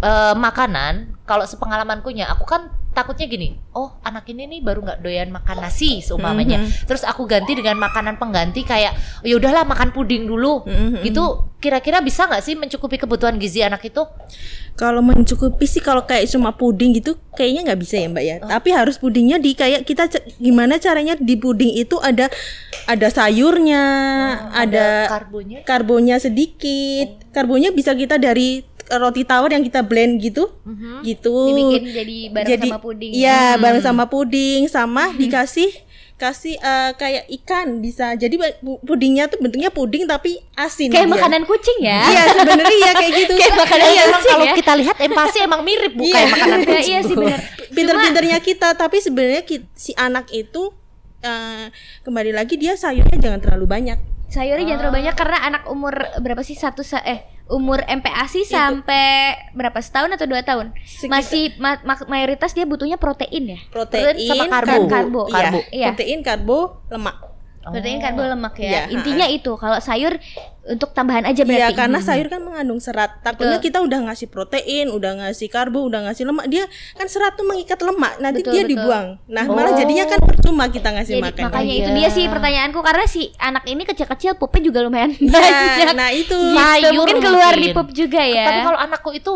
eh, 0.00 0.34
makanan 0.34 1.20
kalau 1.28 1.44
sepengalamanku 1.44 2.10
nya 2.16 2.32
aku 2.32 2.48
kan 2.48 2.72
takutnya 2.96 3.28
gini 3.28 3.60
oh 3.76 4.00
anak 4.00 4.24
ini 4.32 4.48
nih 4.48 4.60
baru 4.64 4.80
nggak 4.80 5.04
doyan 5.04 5.28
makan 5.28 5.60
nasi 5.60 6.00
seumpamanya. 6.00 6.64
Terus 6.88 7.04
aku 7.04 7.28
ganti 7.28 7.52
dengan 7.52 7.76
makanan 7.76 8.16
pengganti 8.16 8.64
kayak 8.64 8.96
ya 9.20 9.34
udahlah 9.36 9.68
makan 9.68 9.92
puding 9.92 10.24
dulu. 10.24 10.64
Mhm. 10.64 11.04
gitu 11.04 11.52
kira-kira 11.60 12.00
bisa 12.00 12.24
nggak 12.24 12.40
sih 12.40 12.54
mencukupi 12.56 12.96
kebutuhan 12.96 13.36
gizi 13.36 13.60
anak 13.60 13.84
itu? 13.84 14.00
Kalau 14.76 15.04
mencukupi 15.04 15.68
sih 15.68 15.84
kalau 15.84 16.04
kayak 16.08 16.28
cuma 16.32 16.52
puding 16.56 16.96
gitu 16.96 17.20
kayaknya 17.36 17.72
nggak 17.72 17.80
bisa 17.84 17.94
ya 18.00 18.08
mbak 18.08 18.24
ya. 18.24 18.36
Tapi 18.40 18.68
harus 18.72 18.96
pudingnya 18.96 19.36
di 19.36 19.52
kayak 19.52 19.84
kita 19.84 20.08
gimana 20.40 20.80
caranya 20.80 21.16
di 21.20 21.36
puding 21.36 21.76
itu 21.76 22.00
ada 22.00 22.32
ada 22.86 23.08
sayurnya, 23.10 23.84
ada, 24.54 25.10
karbonya? 25.10 25.58
karbonnya 25.66 26.16
sedikit. 26.22 27.28
Karbonnya 27.34 27.74
bisa 27.74 27.92
kita 27.92 28.16
dari 28.16 28.75
roti 28.88 29.22
tawar 29.22 29.50
yang 29.50 29.60
kita 29.60 29.80
blend 29.80 30.18
gitu, 30.18 30.46
gitu. 31.00 31.36
Dibikin 31.48 31.84
jadi 31.88 32.16
bareng 32.30 32.60
sama 32.62 32.78
puding. 32.78 33.10
Iya 33.10 33.40
bareng 33.56 33.82
sama 33.82 34.04
puding 34.06 34.60
sama 34.66 35.04
dikasih 35.12 35.70
kasih 36.16 36.56
eh, 36.56 36.90
kayak 36.94 37.24
ikan 37.36 37.78
bisa. 37.78 38.14
Jadi 38.14 38.34
pu- 38.56 38.80
pudingnya 38.80 39.26
tuh 39.26 39.36
bentuknya 39.36 39.68
puding 39.68 40.04
tapi 40.04 40.40
asin. 40.54 40.88
Kayak 40.88 41.06
dia. 41.06 41.14
makanan 41.14 41.42
kucing 41.44 41.78
ya. 41.78 42.00
Iya 42.06 42.22
sebenarnya 42.32 42.72
iya 42.74 42.90
kayak 42.92 43.12
gitu. 43.16 43.32
Kayak 43.38 43.56
makanan 43.58 43.86
Iya, 43.86 44.02
kucing 44.06 44.30
kalau 44.30 44.46
ya. 44.46 44.54
kita 44.54 44.72
lihat 44.76 44.96
empati 44.98 45.38
emang 45.40 45.60
mirip 45.60 45.92
Iya. 45.92 46.22
makanan 46.26 46.58
Iya, 46.58 46.66
kucing 46.66 46.88
iya 46.88 47.00
sih 47.02 47.14
benar. 47.14 47.40
pinter-pinternya 47.76 48.38
kita 48.40 48.68
tapi 48.72 48.96
sebenarnya 48.98 49.42
si 49.74 49.92
anak 49.92 50.32
itu 50.32 50.72
eh, 51.20 51.68
kembali 52.00 52.32
lagi 52.32 52.56
dia 52.56 52.72
sayurnya 52.74 53.18
jangan 53.18 53.38
terlalu 53.38 53.66
banyak 53.66 53.98
Sayurnya 54.26 54.64
jangan 54.66 54.80
terlalu 54.80 54.96
banyak 54.96 55.14
karena 55.14 55.38
anak 55.40 55.62
umur 55.66 55.92
berapa 56.18 56.40
sih 56.40 56.54
satu 56.54 56.80
sa- 56.80 57.04
eh 57.04 57.22
umur 57.46 57.78
MPASI 57.86 58.42
sampai 58.44 59.06
berapa 59.54 59.78
setahun 59.78 60.10
atau 60.10 60.26
dua 60.26 60.42
tahun 60.42 60.74
Sekitar- 60.82 61.10
masih 61.12 61.44
ma- 61.56 61.78
ma- 61.80 62.08
mayoritas 62.08 62.50
dia 62.50 62.66
butuhnya 62.66 62.98
protein 62.98 63.54
ya 63.54 63.58
protein 63.70 64.18
sama 64.20 64.50
karbo. 64.50 64.66
karbo, 64.66 64.86
Karbo. 64.88 65.22
Iya, 65.26 65.34
Karbo. 65.38 65.60
Iya. 65.70 65.86
protein 65.90 66.20
karbo 66.20 66.58
lemak 66.90 67.16
protein 67.68 67.98
karbo 67.98 68.22
lemak 68.22 68.54
ya. 68.56 68.68
Iya, 68.68 68.82
intinya 68.90 69.26
itu 69.26 69.52
kalau 69.54 69.78
sayur 69.78 70.14
untuk 70.64 70.90
tambahan 70.90 71.22
aja 71.22 71.40
Iya 71.40 71.50
berarti. 71.68 71.76
karena 71.76 71.98
sayur 72.00 72.26
kan 72.26 72.40
mengandung 72.40 72.78
serat. 72.78 73.18
Takutnya 73.20 73.56
Betul. 73.56 73.66
kita 73.66 73.78
udah 73.80 73.98
ngasih 74.04 74.26
protein 74.26 74.86
udah 74.88 75.12
ngasih 75.16 75.46
karbo 75.46 75.82
udah 75.82 76.00
ngasih 76.04 76.24
lemak. 76.24 76.46
Dia 76.46 76.64
kan 76.92 77.06
serat 77.06 77.34
tuh 77.34 77.44
mengikat 77.44 77.78
lemak. 77.80 78.18
Nanti 78.18 78.40
Betul, 78.40 78.52
dia 78.52 78.62
betul. 78.62 78.70
dibuang. 78.72 79.06
Nah 79.26 79.44
malah 79.46 79.72
Oh. 79.72 79.78
jadinya 79.78 80.04
kan 80.04 80.18
percuma 80.20 80.64
kita 80.66 80.88
ngasih 80.90 81.14
Jadi, 81.16 81.24
makan. 81.24 81.42
makanya 81.44 81.66
Iya. 81.68 81.80
itu 81.80 81.90
dia 81.92 82.08
sih 82.08 82.24
pertanyaanku 82.26 82.78
karena 82.80 83.04
si 83.04 83.22
anak 83.36 83.64
ini 83.64 83.82
kecil-kecil 83.82 84.34
pupnya 84.36 84.62
juga 84.64 84.78
lumayan 84.80 85.10
Iya, 85.12 85.30
banyak. 85.30 85.94
nah 85.94 86.10
itu. 86.10 86.34
Sayur 86.52 86.92
mungkin 86.94 87.16
keluar 87.20 87.52
di 87.52 87.70
mungkin. 87.70 87.76
pup 87.76 87.88
juga 87.92 88.20
ya. 88.20 88.44
Tapi 88.44 88.60
kalau 88.64 88.78
anakku 88.80 89.10
itu 89.12 89.34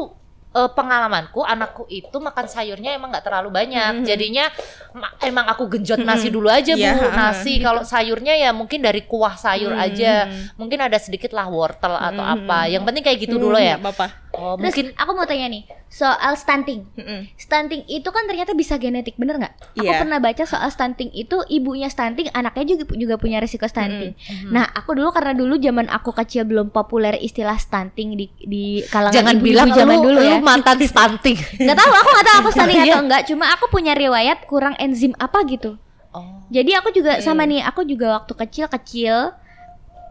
eh, 0.51 0.71
pengalamanku, 0.71 1.41
anakku 1.41 1.87
itu 1.87 2.13
makan 2.13 2.45
sayurnya 2.45 2.93
emang 2.93 3.09
nggak 3.09 3.23
terlalu 3.23 3.51
banyak. 3.51 4.03
Jadinya 4.03 4.51
ma- 4.93 5.15
emang 5.21 5.47
aku 5.47 5.67
genjot 5.69 6.03
nasi 6.03 6.29
dulu 6.29 6.47
aja 6.47 6.75
bu. 6.75 6.83
Iya, 6.83 6.93
ha-ha. 6.93 7.15
nasi 7.31 7.59
kalau 7.59 7.83
sayurnya 7.83 8.35
ya 8.35 8.51
mungkin 8.51 8.83
dari 8.83 9.03
kuah 9.03 9.35
sayur 9.35 9.73
aja. 9.73 10.27
Mungkin 10.55 10.79
ada 10.81 10.99
sedikit 10.99 11.31
lah 11.31 11.47
wortel 11.47 11.95
atau 11.95 12.25
apa. 12.25 12.67
Yang 12.67 12.83
penting 12.85 13.03
kayak 13.03 13.19
gitu 13.21 13.37
dulu 13.39 13.57
ya. 13.57 13.79
Apa-apa. 13.79 14.07
Oh 14.33 14.55
Terus 14.55 14.63
mungkin 14.63 14.87
aku 14.95 15.11
mau 15.13 15.25
tanya 15.25 15.47
nih 15.47 15.63
soal 15.87 16.33
stunting. 16.35 16.87
Mm-mm. 16.93 17.27
Stunting 17.35 17.83
itu 17.85 18.07
kan 18.07 18.23
ternyata 18.25 18.53
bisa 18.53 18.75
genetik, 18.75 19.15
bener 19.15 19.37
nggak? 19.37 19.55
Aku 19.75 19.83
Iya. 19.83 19.99
pernah 19.99 20.19
baca 20.19 20.45
soal 20.45 20.69
stunting 20.69 21.11
itu 21.11 21.43
ibunya 21.49 21.87
stunting, 21.87 22.31
anaknya 22.31 22.73
juga 22.73 22.95
juga 22.95 23.15
punya 23.17 23.39
resiko 23.39 23.65
stunting. 23.65 24.15
Nah, 24.47 24.71
aku 24.71 24.95
dulu 24.95 25.11
karena 25.11 25.35
dulu 25.35 25.57
zaman 25.57 25.87
aku 25.87 26.15
kecil 26.15 26.45
belum 26.45 26.71
populer 26.71 27.19
istilah 27.19 27.57
stunting 27.57 28.15
di 28.15 28.27
di 28.39 28.65
kalangan 28.87 29.13
jangan 29.13 29.35
ibu-ibu 29.35 29.47
bilang 29.51 29.69
zaman 29.73 29.97
lu, 29.97 30.05
dulu 30.07 30.19
ya. 30.21 30.31
lu 30.33 30.37
mantan 30.41 30.79
stunting 30.87 31.37
Nggak 31.59 31.77
tahu, 31.77 31.91
aku 31.91 32.09
nggak 32.09 32.27
tahu 32.27 32.37
aku 32.39 32.51
stunting 32.51 32.79
Iya. 32.79 32.87
atau 32.89 33.01
enggak. 33.03 33.23
Cuma 33.27 33.45
aku 33.51 33.65
punya 33.67 33.93
riwayat 33.93 34.47
kurang 34.47 34.79
enzim 34.79 35.13
apa 35.17 35.43
gitu. 35.45 35.75
oh 36.11 36.47
Jadi 36.49 36.71
aku 36.73 36.91
juga 36.91 37.19
sama 37.19 37.43
nih, 37.45 37.63
aku 37.63 37.83
juga 37.83 38.15
waktu 38.15 38.35
kecil 38.37 38.67
kecil 38.69 39.35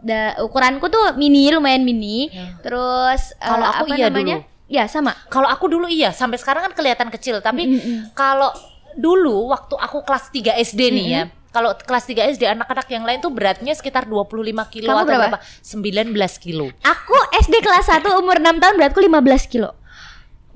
da, 0.02 0.36
ukuranku 0.40 0.88
tuh 0.88 1.14
mini 1.16 1.48
lumayan 1.50 1.82
mini. 1.82 2.28
Ya. 2.28 2.56
Terus 2.60 3.32
eh, 3.36 3.46
Kalau 3.46 3.66
aku 3.66 3.84
apa 3.88 3.94
iya 3.96 4.06
namanya? 4.08 4.36
Ya 4.70 4.84
sama. 4.86 5.12
Kalau 5.26 5.50
aku 5.50 5.66
dulu 5.66 5.90
iya, 5.90 6.14
sampai 6.14 6.38
sekarang 6.38 6.70
kan 6.70 6.74
kelihatan 6.74 7.10
kecil, 7.10 7.42
tapi 7.42 7.66
Mm-mm. 7.66 8.14
kalau 8.14 8.54
dulu 8.94 9.50
waktu 9.50 9.74
aku 9.74 10.02
kelas 10.02 10.30
3 10.30 10.54
SD 10.62 10.80
nih 10.94 11.06
ya. 11.10 11.22
Kalau 11.50 11.74
kelas 11.74 12.06
3 12.06 12.30
SD 12.38 12.46
anak-anak 12.46 12.86
yang 12.86 13.02
lain 13.02 13.18
tuh 13.18 13.34
beratnya 13.34 13.74
sekitar 13.74 14.06
25 14.06 14.30
kilo 14.70 14.86
Kamu 14.86 15.02
atau 15.02 15.10
berapa? 15.10 15.42
berapa? 15.42 16.14
19 16.14 16.14
kilo. 16.38 16.70
Aku 16.78 17.16
SD 17.42 17.58
kelas 17.58 17.90
1 17.90 18.06
umur 18.22 18.38
6 18.38 18.62
tahun 18.62 18.74
beratku 18.78 19.02
15 19.02 19.50
kilo. 19.50 19.74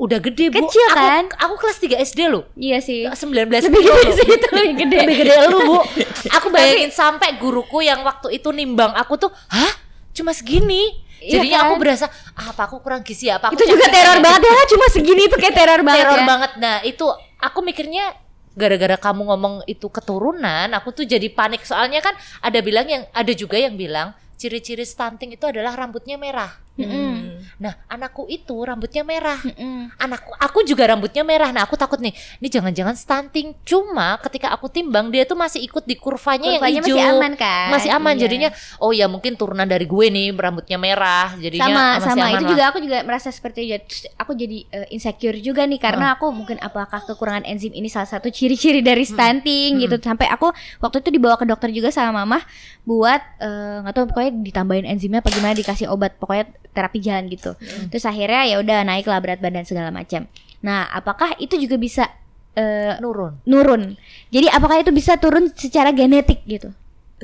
Udah 0.04 0.20
gede, 0.20 0.52
Bu. 0.52 0.60
Kecil, 0.60 0.84
Aku- 0.86 1.00
kan? 1.00 1.24
Aku, 1.40 1.54
kelas 1.56 1.78
3 1.78 1.96
SD 1.98 2.28
loh. 2.28 2.44
Iya 2.52 2.78
sih. 2.78 3.08
19 3.08 3.48
Lebih 3.64 3.80
kilo. 3.80 3.94
gede 3.96 4.10
sih 4.12 4.28
itu 4.28 4.48
lebih 4.52 4.72
gede. 4.84 4.98
Lebih 5.00 5.16
gede 5.18 5.34
lu, 5.48 5.58
Bu. 5.64 5.78
Aku 6.36 6.46
bayangin 6.48 6.92
sampai 6.92 7.36
guruku 7.36 7.80
yang 7.80 8.02
waktu 8.02 8.36
itu 8.36 8.48
nimbang 8.50 8.92
aku 8.92 9.16
tuh, 9.16 9.30
"Hah? 9.48 9.72
Cuma 10.12 10.30
segini?" 10.30 11.00
Iya 11.18 11.40
Jadinya 11.40 11.58
kan? 11.58 11.66
aku 11.66 11.74
berasa, 11.80 12.04
"Ah, 12.32 12.52
apa 12.52 12.68
aku 12.68 12.76
kurang 12.78 13.00
gizi 13.00 13.32
ya? 13.32 13.40
Apa 13.40 13.48
aku 13.48 13.56
Itu 13.56 13.64
juga 13.66 13.88
teror 13.88 14.18
ya?" 14.18 14.22
banget 14.22 14.42
ya, 14.44 14.56
cuma 14.68 14.86
segini 14.86 15.24
tuh 15.24 15.38
kayak 15.40 15.56
teror 15.56 15.80
banget 15.80 16.04
teror 16.04 16.20
ya. 16.20 16.26
banget. 16.26 16.50
Nah, 16.60 16.76
itu 16.84 17.06
aku 17.40 17.58
mikirnya 17.60 18.04
gara-gara 18.52 18.96
kamu 18.96 19.22
ngomong 19.26 19.54
itu 19.64 19.88
keturunan, 19.88 20.68
aku 20.70 20.92
tuh 20.92 21.02
jadi 21.02 21.26
panik 21.28 21.64
soalnya 21.64 21.98
kan 21.98 22.12
ada 22.38 22.60
bilang 22.60 22.84
yang 22.84 23.02
ada 23.10 23.32
juga 23.32 23.56
yang 23.56 23.74
bilang 23.74 24.12
ciri-ciri 24.36 24.84
stunting 24.84 25.32
itu 25.32 25.42
adalah 25.42 25.72
rambutnya 25.72 26.14
merah. 26.14 26.52
Mm-mm. 26.74 27.46
Nah, 27.62 27.78
anakku 27.86 28.26
itu 28.26 28.54
rambutnya 28.66 29.06
merah. 29.06 29.38
Mm-mm. 29.38 29.94
Anakku 29.94 30.34
aku 30.42 30.66
juga 30.66 30.90
rambutnya 30.90 31.22
merah. 31.22 31.54
Nah, 31.54 31.62
aku 31.62 31.78
takut 31.78 32.02
nih, 32.02 32.10
ini 32.42 32.48
jangan-jangan 32.50 32.98
stunting. 32.98 33.54
Cuma 33.62 34.18
ketika 34.18 34.50
aku 34.50 34.66
timbang 34.66 35.06
dia 35.14 35.22
tuh 35.22 35.38
masih 35.38 35.62
ikut 35.62 35.86
di 35.86 35.94
kurvanya, 35.94 36.58
Kurvanya 36.58 36.82
yang 36.82 36.84
hijau. 36.84 36.96
masih 36.98 37.14
aman 37.14 37.32
kan? 37.38 37.68
Masih 37.70 37.90
aman. 37.94 38.14
Iya. 38.18 38.22
Jadinya 38.26 38.48
oh 38.82 38.90
ya 38.90 39.06
mungkin 39.06 39.38
turunan 39.38 39.70
dari 39.70 39.86
gue 39.86 40.06
nih 40.10 40.34
rambutnya 40.34 40.78
merah. 40.82 41.30
Jadinya 41.38 41.62
sama 41.70 41.84
masih 41.94 42.08
sama 42.10 42.24
aman 42.26 42.34
itu 42.34 42.44
lah. 42.44 42.50
juga 42.50 42.62
aku 42.74 42.78
juga 42.82 42.98
merasa 43.06 43.28
seperti 43.30 43.60
itu 43.70 44.10
aku 44.18 44.32
jadi 44.34 44.58
eh, 44.70 44.86
insecure 44.90 45.38
juga 45.38 45.62
nih 45.64 45.78
karena 45.78 46.16
aku 46.18 46.30
mungkin 46.34 46.58
apakah 46.58 47.04
kekurangan 47.06 47.46
enzim 47.46 47.70
ini 47.70 47.86
salah 47.86 48.08
satu 48.08 48.28
ciri-ciri 48.32 48.80
dari 48.82 49.06
stunting 49.06 49.78
gitu 49.84 49.96
sampai 50.02 50.26
aku 50.30 50.50
waktu 50.82 51.00
itu 51.04 51.10
dibawa 51.14 51.38
ke 51.38 51.46
dokter 51.46 51.70
juga 51.70 51.94
sama 51.94 52.24
mama 52.24 52.42
buat 52.82 53.20
eh, 53.40 53.76
nggak 53.84 53.94
tahu 53.94 54.04
pokoknya 54.10 54.32
ditambahin 54.42 54.86
enzimnya 54.88 55.20
apa 55.22 55.30
gimana 55.30 55.54
dikasih 55.54 55.86
obat 55.88 56.16
pokoknya 56.18 56.50
terapi 56.72 56.98
jalan 57.02 57.28
gitu 57.28 57.52
terus 57.92 58.04
akhirnya 58.08 58.48
ya 58.48 58.56
udah 58.62 58.86
naik 58.86 59.04
lah 59.04 59.20
berat 59.20 59.42
badan 59.42 59.66
segala 59.66 59.92
macam 59.92 60.24
nah 60.64 60.88
apakah 60.88 61.36
itu 61.36 61.60
juga 61.60 61.76
bisa 61.76 62.08
eh, 62.56 62.96
nurun. 63.02 63.42
nurun 63.44 63.98
jadi 64.32 64.54
apakah 64.54 64.80
itu 64.80 64.94
bisa 64.94 65.20
turun 65.20 65.52
secara 65.52 65.92
genetik 65.92 66.40
gitu 66.48 66.72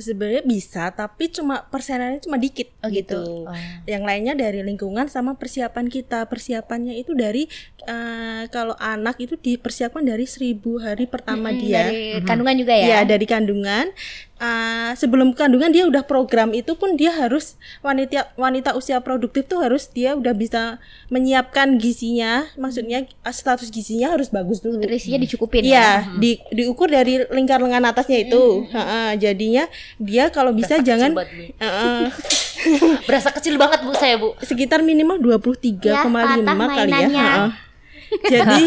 Sebenarnya 0.01 0.47
bisa, 0.47 0.89
tapi 0.95 1.29
cuma 1.29 1.67
persenannya 1.67 2.23
cuma 2.23 2.39
dikit 2.39 2.71
Oh, 2.81 2.89
gitu. 2.89 3.21
gitu. 3.21 3.21
Oh. 3.45 3.55
Yang 3.85 4.03
lainnya 4.07 4.35
dari 4.39 4.63
lingkungan 4.63 5.11
sama 5.11 5.35
persiapan 5.37 5.91
kita. 5.91 6.25
Persiapannya 6.31 6.95
itu 6.95 7.13
dari 7.13 7.51
eh, 7.83 8.43
kalau 8.49 8.75
anak 8.75 9.17
itu 9.19 9.35
dipersiapkan 9.35 10.03
dari 10.03 10.25
seribu 10.25 10.77
hari 10.77 11.05
pertama 11.05 11.49
Mm, 11.49 11.59
dia. 11.59 11.79
dari 11.83 12.01
kandungan 12.23 12.57
juga 12.57 12.73
ya 12.73 12.87
Iya 12.87 13.01
dari 13.07 13.25
kandungan. 13.25 13.87
Ah, 14.37 14.97
sebelum 14.97 15.31
kandungan 15.31 15.69
dia 15.69 15.85
udah 15.85 16.01
program 16.03 16.51
itu 16.51 16.73
pun 16.73 16.97
dia 16.97 17.13
harus 17.13 17.55
wanita 17.81 18.33
wanita 18.35 18.73
usia 18.73 18.97
produktif 18.99 19.45
tuh 19.45 19.61
harus 19.61 19.85
dia 19.87 20.13
udah 20.13 20.33
bisa 20.33 20.81
menyiapkan 21.07 21.77
gizinya. 21.77 22.49
Maksudnya 22.55 23.05
ah, 23.21 23.31
status 23.31 23.69
gizinya 23.69 24.09
harus 24.11 24.29
bagus 24.29 24.59
dulu. 24.59 24.81
nutrisinya 24.81 25.19
dicukupin 25.19 25.61
ya 25.61 25.69
Iya, 25.69 25.89
di, 26.17 26.31
diukur 26.51 26.89
dari 26.89 27.21
lingkar 27.27 27.61
lengan 27.61 27.85
atasnya 27.87 28.17
itu. 28.23 28.65
Ha-ha, 28.71 29.13
jadinya 29.15 29.69
dia 29.99 30.29
kalau 30.29 30.51
bisa 30.51 30.75
Berasa 30.75 30.89
jangan 30.89 31.11
kecil 31.13 31.21
banget, 31.21 32.13
Berasa 33.07 33.29
kecil 33.31 33.55
banget 33.57 33.81
Bu 33.83 33.93
saya, 33.93 34.17
Bu. 34.17 34.33
sekitar 34.39 34.81
minimal 34.81 35.21
23,5 35.21 35.85
Ya, 35.85 36.01
kali 36.71 36.93
ya. 37.13 37.53
Jadi 38.11 38.63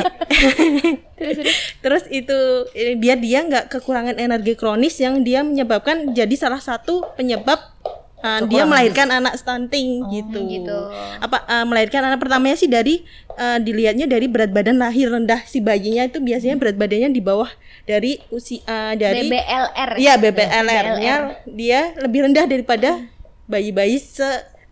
terus 1.84 2.04
itu 2.12 2.38
biar 3.00 3.18
dia 3.20 3.44
nggak 3.44 3.72
kekurangan 3.72 4.16
energi 4.20 4.56
kronis 4.56 5.00
yang 5.00 5.24
dia 5.24 5.44
menyebabkan 5.44 6.12
jadi 6.16 6.36
salah 6.36 6.60
satu 6.60 7.04
penyebab 7.16 7.60
uh, 8.24 8.42
dia 8.48 8.64
melahirkan 8.64 9.12
anak 9.12 9.36
stunting 9.36 10.08
gitu. 10.10 10.40
gitu. 10.48 10.80
Apa 11.20 11.44
uh, 11.46 11.66
melahirkan 11.68 12.08
anak 12.08 12.24
pertamanya 12.24 12.56
sih 12.56 12.72
dari 12.72 13.04
uh, 13.36 13.60
dilihatnya 13.60 14.08
dari 14.08 14.32
berat 14.32 14.56
badan 14.56 14.80
lahir 14.80 15.12
rendah. 15.12 15.44
Si 15.44 15.60
bayinya 15.60 16.08
itu 16.08 16.24
biasanya 16.24 16.56
berat 16.56 16.80
badannya 16.80 17.12
di 17.12 17.22
bawah 17.22 17.52
dari 17.84 18.24
usia 18.32 18.64
uh, 18.64 18.94
dari 18.96 19.28
BBLR 19.28 19.92
Iya 20.00 20.14
BBLR-nya 20.16 21.16
dia 21.52 21.92
lebih 22.00 22.32
rendah 22.32 22.48
daripada 22.48 23.04
bayi-bayi 23.44 24.00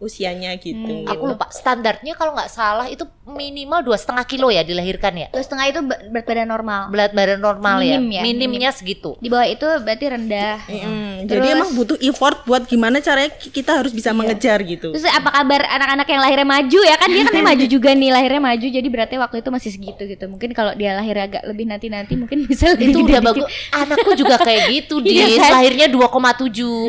seusianya 0.01 0.57
gitu. 0.57 1.05
Aku 1.05 1.23
lupa 1.27 1.45
standarnya 1.47 2.17
kalau 2.17 2.33
nggak 2.33 2.49
salah 2.49 2.89
itu 2.89 3.05
minimal 3.23 3.85
dua 3.85 3.95
setengah 3.95 4.25
kilo 4.25 4.49
ya 4.49 4.61
dilahirkan 4.61 5.13
ya. 5.15 5.27
Dua 5.29 5.39
setengah 5.39 5.65
itu 5.67 5.79
be- 5.79 6.01
berat 6.09 6.25
badan 6.25 6.47
normal. 6.47 6.81
Berat 6.89 7.13
badan 7.13 7.37
normal 7.37 7.75
Minim 7.79 8.09
ya. 8.09 8.17
ya, 8.17 8.21
Minimnya 8.23 8.69
segitu. 8.71 9.13
Di 9.15 9.29
bawah 9.29 9.45
itu 9.45 9.61
berarti 9.77 10.05
rendah. 10.07 10.57
Mm, 10.65 11.13
Terus- 11.21 11.37
jadi 11.37 11.47
emang 11.53 11.69
butuh 11.71 11.97
effort 12.01 12.41
buat 12.43 12.65
gimana 12.65 12.97
caranya 12.97 13.29
ki- 13.31 13.53
kita 13.53 13.77
harus 13.77 13.93
bisa 13.93 14.09
mengejar 14.11 14.57
gitu. 14.63 14.89
Terus 14.89 15.05
apa 15.05 15.29
kabar 15.31 15.69
anak-anak 15.69 16.07
yang 16.07 16.19
lahirnya 16.19 16.47
maju 16.49 16.79
ya 16.81 16.95
kan 16.95 17.07
dia 17.07 17.21
kan 17.21 17.31
dia 17.31 17.45
maju 17.53 17.65
juga 17.67 17.89
nih 17.93 18.09
lahirnya 18.09 18.41
maju 18.41 18.65
jadi 18.67 18.87
berarti 18.89 19.15
waktu 19.15 19.37
itu 19.37 19.49
masih 19.51 19.69
segitu 19.69 20.01
gitu. 20.07 20.25
Mungkin 20.25 20.49
kalau 20.51 20.73
dia 20.73 20.97
lahir 20.97 21.13
agak 21.15 21.45
lebih 21.45 21.69
nanti-nanti 21.69 22.17
mungkin 22.17 22.41
bisa 22.49 22.73
lebih 22.73 22.89
Itu 22.89 23.05
udah 23.05 23.21
bagus. 23.21 23.45
Anakku 23.69 24.17
juga 24.17 24.35
kayak 24.35 24.61
gitu 24.67 24.97
Iya 25.05 25.27
di 25.27 25.37
kan? 25.37 25.51
lahirnya 25.53 25.87
2,7. 25.87 26.01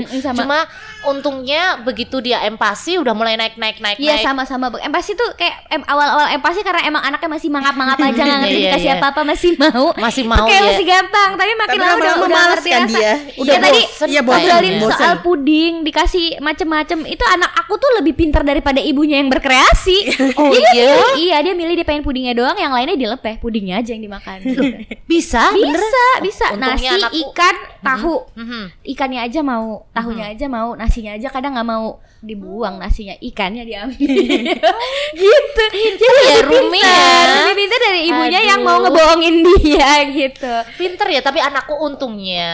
Mm-mm, 0.00 0.21
sama. 0.23 0.38
Cuma 0.38 0.59
untungnya 1.04 1.62
begitu 1.78 2.23
dia 2.23 2.40
empasi 2.42 3.01
udah 3.02 3.12
mulai 3.12 3.35
naik 3.35 3.54
naik 3.54 3.76
naik 3.78 3.97
Iya 3.97 4.14
naik. 4.14 4.25
sama-sama 4.25 4.66
Bang. 4.68 4.82
Empasi 4.82 5.12
tuh 5.12 5.28
kayak 5.35 5.66
em, 5.68 5.82
awal-awal 5.85 6.30
empasi 6.30 6.61
karena 6.61 6.82
emang 6.85 7.02
anaknya 7.02 7.28
masih 7.28 7.49
mangap-mangap 7.49 7.99
aja 7.99 8.14
nggak 8.18 8.38
ngerti 8.42 8.54
Iya, 8.54 8.64
dikasih 8.68 8.88
iya. 8.88 8.97
apa-apa 8.97 9.21
masih 9.25 9.50
mau. 9.56 9.85
Masih 9.94 10.23
Itu 10.23 10.30
mau, 10.30 10.44
kayak 10.44 10.56
iya. 10.56 10.68
masih 10.68 10.87
gampang, 10.87 11.30
tapi 11.32 11.52
makin 11.54 11.75
Tapi 11.75 11.85
lama 11.85 11.99
udah 11.99 12.14
udah 12.16 12.28
males 12.30 12.49
ngerti 12.54 12.71
kan 12.71 12.82
rasa. 12.82 12.94
dia. 12.94 13.12
Udah 13.37 13.54
tadi 13.59 13.80
bosen 13.82 14.09
Iya, 14.09 14.21
bosen. 14.21 14.38
ngobrolin 14.40 14.75
bosen. 14.78 14.97
soal 14.97 15.14
puding 15.21 15.73
dikasih 15.82 16.26
macem-macem 16.38 16.99
itu 17.04 17.25
anak 17.26 17.50
aku 17.56 17.75
tuh 17.76 17.90
lebih 17.94 18.14
pintar 18.14 18.42
daripada 18.42 18.78
ibunya 18.78 19.16
yang 19.16 19.28
berkreasi. 19.28 19.99
Oh, 20.35 20.49
Dia 20.49 20.64
iya? 20.73 20.87
milih- 20.88 21.16
iya 21.18 21.37
dia 21.40 21.52
milih 21.52 21.75
dia 21.75 21.85
pengen 21.85 22.00
pudingnya 22.00 22.32
doang, 22.32 22.54
yang 22.54 22.71
lainnya 22.71 22.94
dilepeh, 22.94 23.37
pudingnya 23.37 23.78
aja 23.78 23.90
yang 23.90 24.02
dimakan. 24.02 24.38
Bisa? 25.11 25.50
bener? 25.50 25.75
bisa, 25.75 26.04
bisa. 26.21 26.47
untungnya 26.50 26.90
Nasi, 26.90 26.99
anakku- 26.99 27.21
ikan, 27.28 27.56
tahu. 27.80 28.14
Mhm. 28.35 28.62
Ikannya 28.87 29.21
aja 29.21 29.40
mau, 29.40 29.66
tahunya 29.90 30.25
aja 30.30 30.47
mau, 30.47 30.73
nasinya 30.73 31.12
aja 31.12 31.28
kadang 31.28 31.52
nggak 31.52 31.68
mau 31.68 31.87
dibuang 32.21 32.78
nasinya, 32.92 33.16
ikannya 33.25 33.64
diambil. 33.64 33.96
gitu. 35.25 35.64
Jadi 35.96 36.04
ya, 36.04 36.44
lebih 36.44 36.68
Rumi 36.68 36.76
pintar, 36.76 37.25
ya. 37.25 37.34
lebih 37.40 37.56
pintar 37.56 37.78
dari 37.80 38.00
ibunya 38.12 38.40
yang 38.44 38.61
Aduh. 38.61 38.68
mau 38.68 38.78
ngebohongin 38.84 39.37
dia 39.56 39.90
gitu. 40.20 40.52
Pinter 40.76 41.08
ya, 41.08 41.20
tapi 41.25 41.40
anakku 41.40 41.72
untungnya 41.80 42.52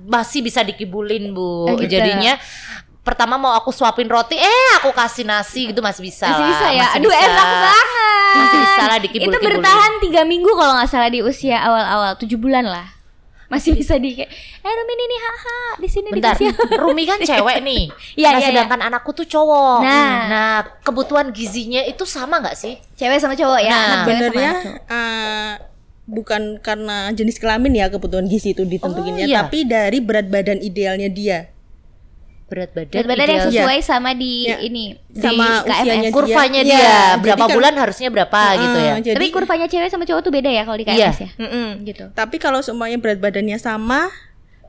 masih 0.00 0.40
bisa 0.40 0.64
dikibulin 0.64 1.36
bu. 1.36 1.68
Oh, 1.68 1.76
gitu. 1.76 2.00
Jadinya 2.00 2.40
pertama 3.04 3.36
mau 3.36 3.52
aku 3.52 3.68
suapin 3.68 4.08
roti, 4.08 4.40
eh 4.40 4.68
aku 4.80 4.88
kasih 4.96 5.28
nasi 5.28 5.68
gitu 5.68 5.84
masih 5.84 6.00
bisa 6.00 6.32
Masih 6.32 6.40
lah. 6.40 6.48
bisa 6.48 6.66
ya. 6.72 6.80
Masih 6.88 6.98
Aduh 7.04 7.12
bisa. 7.12 7.24
enak 7.28 7.48
banget. 7.60 7.86
Masih 8.34 8.58
bisa 8.64 8.82
lah 8.88 8.98
dikibul 8.98 9.28
Itu 9.28 9.38
bertahan 9.38 9.92
tiga 10.00 10.22
minggu 10.24 10.50
kalau 10.56 10.72
nggak 10.80 10.88
salah 10.88 11.12
di 11.12 11.20
usia 11.20 11.60
awal-awal 11.60 12.16
tujuh 12.16 12.40
bulan 12.40 12.64
lah. 12.64 12.93
Masih 13.46 13.76
bisa 13.76 13.94
di 13.96 14.16
kayak, 14.16 14.30
eh 14.60 14.72
Rumi 14.72 14.92
ini 14.94 15.16
haha 15.20 15.60
di 15.78 15.88
sini 15.88 16.08
Bentar, 16.10 16.34
dikasih." 16.34 16.50
Rumi 16.82 17.02
kan 17.04 17.18
cewek 17.20 17.58
nih. 17.62 17.82
Iya, 18.20 18.28
nah, 18.30 18.40
iya, 18.40 18.48
sedangkan 18.50 18.80
anakku 18.84 19.10
tuh 19.10 19.26
cowok. 19.26 19.82
Nah. 19.82 20.14
nah 20.30 20.54
kebutuhan 20.82 21.30
gizinya 21.30 21.82
itu 21.82 22.06
sama 22.06 22.38
nggak 22.40 22.56
sih? 22.56 22.78
Cewek 22.94 23.18
sama 23.18 23.34
cowok 23.34 23.60
ya. 23.62 23.70
Nah, 23.70 24.02
Sebenarnya 24.06 24.50
eh, 24.86 25.52
bukan 26.04 26.60
karena 26.60 27.08
jenis 27.10 27.40
kelamin 27.40 27.80
ya 27.80 27.88
kebutuhan 27.88 28.28
gizi 28.28 28.52
itu 28.52 28.62
ditentuinnya, 28.62 29.24
Oh, 29.24 29.30
iya. 29.30 29.38
tapi 29.44 29.64
dari 29.64 29.98
berat 30.04 30.28
badan 30.28 30.60
idealnya 30.60 31.08
dia. 31.08 31.53
Berat 32.44 32.70
badan, 32.70 32.92
Berat 32.92 33.08
badan 33.08 33.26
yang 33.26 33.44
sesuai 33.46 33.78
sama 33.80 34.10
di 34.12 34.44
Ya. 34.44 34.60
ini 34.60 34.94
Sama 35.10 35.64
di 35.64 35.72
usianya 35.72 35.94
KMS. 36.04 36.12
kurvanya 36.12 36.60
Iya, 36.60 36.68
dia 36.68 36.78
jadi 36.78 37.22
berapa 37.24 37.44
kan- 37.44 37.56
bulan 37.56 37.74
harusnya 37.74 38.08
berapa 38.08 38.40
gitu 38.54 38.78
ya. 38.78 38.94
Jadi- 39.00 39.16
Tapi 39.16 39.26
kurvanya 39.30 39.66
cewek 39.66 39.88
sama 39.88 40.04
cowok 40.04 40.20
tuh 40.20 40.30
beda 40.30 40.50
ya 40.50 40.62
kalau 40.62 40.76
di 40.76 40.84
Iya. 40.84 41.08
KMS 41.08 41.18
ya. 41.18 41.30
Mm-mm. 41.36 41.68
Gitu. 41.82 42.04
Tapi 42.12 42.36
kalau 42.36 42.60
semuanya 42.60 42.96
berat 42.96 43.18
badannya 43.18 43.56
sama, 43.56 44.12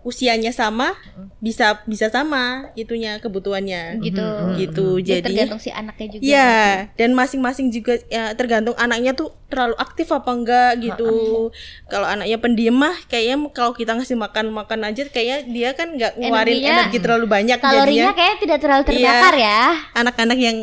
usianya 0.06 0.54
sama, 0.54 0.94
bisa 1.42 1.82
bisa 1.84 2.08
sama 2.08 2.70
itunya 2.78 3.18
kebutuhannya. 3.18 3.98
Gitu. 4.00 4.28
Gitu. 4.56 4.88
Jadi 5.02 5.10
Jadi 5.20 5.26
tergantung 5.26 5.58
si 5.58 5.74
anaknya 5.74 6.08
juga. 6.14 6.22
Iya, 6.22 6.54
dan 6.94 7.10
masing-masing 7.12 7.74
juga 7.74 7.98
ya, 8.06 8.38
tergantung 8.38 8.78
anaknya 8.78 9.18
tuh 9.18 9.34
terlalu 9.50 9.74
aktif 9.76 10.14
apa 10.14 10.30
enggak 10.30 10.72
gitu. 10.78 11.50
Kalau 11.90 12.06
anaknya 12.06 12.38
pendiam 12.38 12.78
mah 12.78 12.94
kayaknya 13.08 13.50
kalau 13.50 13.74
kita 13.74 13.98
ngasih 13.98 14.14
makan 14.14 14.54
makan 14.54 14.80
aja 14.86 15.10
kayaknya 15.10 15.38
dia 15.50 15.70
kan 15.74 15.90
nggak 15.92 16.22
ngeluarin 16.22 16.54
Energinya- 16.54 16.78
energi 16.86 16.98
terlalu 17.02 17.26
banyak 17.26 17.58
Kalorinya 17.58 17.86
jadinya. 17.90 18.12
kayaknya 18.14 18.38
tidak 18.40 18.60
terlalu 18.62 18.84
Iya. 18.84 18.90
terbakar 18.94 19.36
ya. 19.36 19.62
Anak-anak 19.98 20.38
yang 20.38 20.58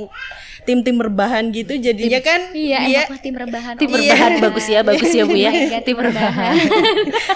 tim-tim 0.62 0.94
rebahan 0.94 1.50
gitu 1.50 1.74
jadinya 1.74 2.18
kan 2.18 2.40
Iya, 2.52 2.78
dia 2.80 3.00
enak 3.00 3.10
lah 3.10 3.20
tim 3.20 3.34
rebahan. 3.34 3.74
Tim 3.74 3.88
Oh, 3.88 3.96
rebahan 3.96 4.30
bagus 4.38 4.66
ya, 4.66 4.80
bagus 4.80 5.10
ya 5.10 5.24
Bu 5.24 5.34
ya. 5.34 5.50
God, 5.50 5.82
tim 5.82 5.98
rebahan. 5.98 6.54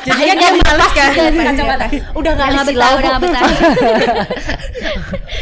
jadinya 0.02 0.34
dia 0.36 0.50
males 0.54 0.90
kan. 0.90 1.10
Kacamata. 1.12 1.86
Udah 1.90 1.90
nggak 1.90 2.14
Udah 2.14 2.32
nggak 2.32 2.48
ada 2.48 2.62
betah, 2.62 2.90
udah 2.92 3.08
nggak 3.08 3.22
betah. 3.22 3.42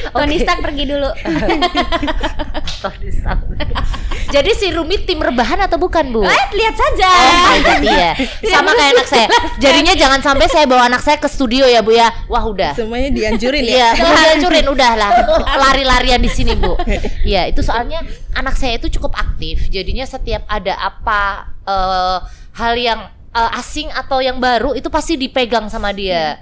Tony 0.15 0.37
Stark 0.39 0.61
pergi 0.61 0.85
dulu. 0.87 1.11
Tony 2.83 3.09
Stark. 3.11 3.41
Jadi 4.25 4.51
si 4.53 4.67
Rumi 4.69 4.99
tim 5.01 5.21
rebahan 5.21 5.61
atau 5.61 5.77
bukan 5.77 6.11
Bu? 6.11 6.23
Eh, 6.23 6.45
lihat 6.55 6.75
saja. 6.75 7.07
Oh 7.07 7.79
iya. 7.81 8.11
Sama 8.53 8.73
kayak 8.73 8.91
anak 8.95 9.07
saya. 9.07 9.27
Jadinya 9.59 9.95
jangan 9.95 10.21
sampai 10.21 10.47
saya 10.49 10.65
bawa 10.65 10.89
anak 10.89 11.01
saya 11.01 11.17
ke 11.17 11.29
studio 11.29 11.65
ya 11.65 11.81
Bu 11.81 11.93
ya. 11.93 12.11
Wah 12.27 12.43
udah. 12.43 12.75
Semuanya 12.75 13.13
dianjurin 13.13 13.63
Iya, 13.63 13.95
ya. 13.95 14.03
jangan 14.03 14.15
dihancurin 14.17 14.67
udah 14.67 14.93
lah. 14.97 15.11
Lari-larian 15.55 16.19
di 16.19 16.31
sini, 16.31 16.57
Bu. 16.57 16.75
Iya, 17.23 17.47
itu 17.47 17.63
soalnya 17.75 18.01
anak 18.33 18.55
saya 18.55 18.79
itu 18.79 18.87
cukup 18.89 19.13
aktif. 19.15 19.67
Jadinya 19.67 20.07
setiap 20.07 20.47
ada 20.47 20.79
apa 20.79 21.21
eh, 21.67 22.19
hal 22.55 22.75
yang 22.79 23.01
eh, 23.31 23.59
asing 23.59 23.91
atau 23.91 24.23
yang 24.23 24.39
baru 24.39 24.73
itu 24.73 24.87
pasti 24.87 25.19
dipegang 25.19 25.67
sama 25.67 25.91
dia. 25.91 26.39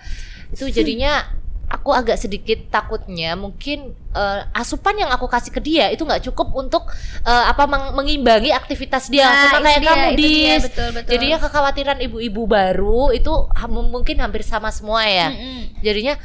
Itu 0.52 0.68
jadinya 0.68 1.24
aku 1.72 1.88
agak 1.88 2.20
sedikit 2.20 2.68
takutnya 2.68 3.32
mungkin 3.32 3.96
eh, 4.12 4.40
asupan 4.52 4.92
yang 4.92 5.08
aku 5.08 5.24
kasih 5.24 5.48
ke 5.48 5.56
dia 5.56 5.88
itu 5.88 6.04
nggak 6.04 6.20
cukup 6.28 6.52
untuk 6.52 6.84
eh, 7.24 7.44
apa 7.48 7.64
meng- 7.64 7.96
mengimbangi 7.96 8.52
aktivitas 8.52 9.08
dia 9.08 9.24
Nah, 9.24 9.56
sama 9.56 9.64
kayak 9.64 9.80
dia, 9.80 9.88
kamu 9.88 10.08
di 10.12 10.32
jadinya 11.08 11.38
kekhawatiran 11.40 11.98
ibu-ibu 12.04 12.44
baru 12.44 13.16
itu 13.16 13.32
ha- 13.48 13.72
mungkin 13.72 14.20
hampir 14.20 14.44
sama 14.44 14.68
semua 14.68 15.00
ya 15.08 15.32
Mm-mm. 15.32 15.80
jadinya 15.80 16.20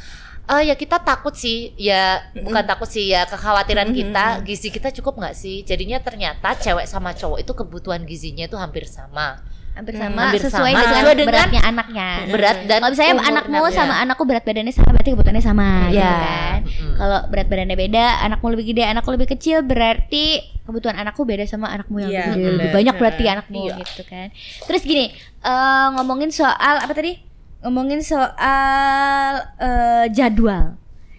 eh 0.50 0.62
ya 0.64 0.74
kita 0.74 0.96
takut 0.98 1.32
sih 1.32 1.76
ya 1.76 2.24
bukan 2.34 2.64
takut 2.64 2.88
sih 2.88 3.04
ya 3.06 3.24
kekhawatiran 3.24 3.92
kita 3.92 4.40
gizi 4.40 4.68
kita 4.68 4.88
cukup 4.92 5.20
nggak 5.20 5.34
sih 5.34 5.60
jadinya 5.60 5.98
ternyata 5.98 6.56
cewek 6.56 6.84
sama 6.84 7.12
cowok 7.12 7.38
itu 7.38 7.52
kebutuhan 7.52 8.02
gizinya 8.02 8.44
itu 8.44 8.56
hampir 8.56 8.84
sama 8.84 9.44
Hampir 9.70 9.94
Hmm, 9.94 10.10
sama 10.10 10.22
hampir 10.26 10.42
sesuai 10.42 10.72
sama. 10.72 10.80
dengan 10.80 10.90
Sesuai 10.90 11.14
dengan 11.14 11.30
beratnya 11.30 11.62
anaknya. 11.62 12.08
berat 12.26 12.58
dan 12.66 12.78
Kalau 12.80 12.90
misalnya 12.90 13.14
umur 13.14 13.26
anakmu 13.30 13.62
sama 13.70 13.94
anakku 13.96 14.22
berat 14.26 14.42
badannya 14.42 14.74
sama 14.74 14.90
berarti 14.90 15.10
kebutuhannya 15.14 15.44
sama 15.44 15.68
gitu 15.86 15.94
Iya. 15.94 16.10
kan. 16.18 16.58
Mm-mm. 16.58 16.94
Kalau 16.98 17.18
berat 17.30 17.46
badannya 17.46 17.76
beda, 17.78 18.06
anakmu 18.18 18.46
lebih 18.50 18.64
gede, 18.66 18.82
anakku 18.82 19.10
lebih 19.14 19.28
kecil 19.30 19.62
berarti 19.62 20.24
kebutuhan 20.66 20.98
anakku 20.98 21.22
beda 21.22 21.46
sama 21.46 21.70
anakmu 21.70 22.02
yang 22.02 22.10
Iya, 22.10 22.24
gede. 22.26 22.50
Lebih 22.58 22.68
banyak 22.74 22.94
berarti 22.96 23.22
Iya. 23.22 23.32
anakmu 23.38 23.60
gitu 23.78 24.02
kan. 24.02 24.26
Terus 24.66 24.82
gini, 24.82 25.04
eh, 25.38 25.86
ngomongin 25.94 26.30
soal 26.32 26.82
apa 26.82 26.90
tadi? 26.90 27.27
Ngomongin 27.58 28.00
soal 28.00 29.32
eh, 29.58 30.06
jadwal. 30.10 30.78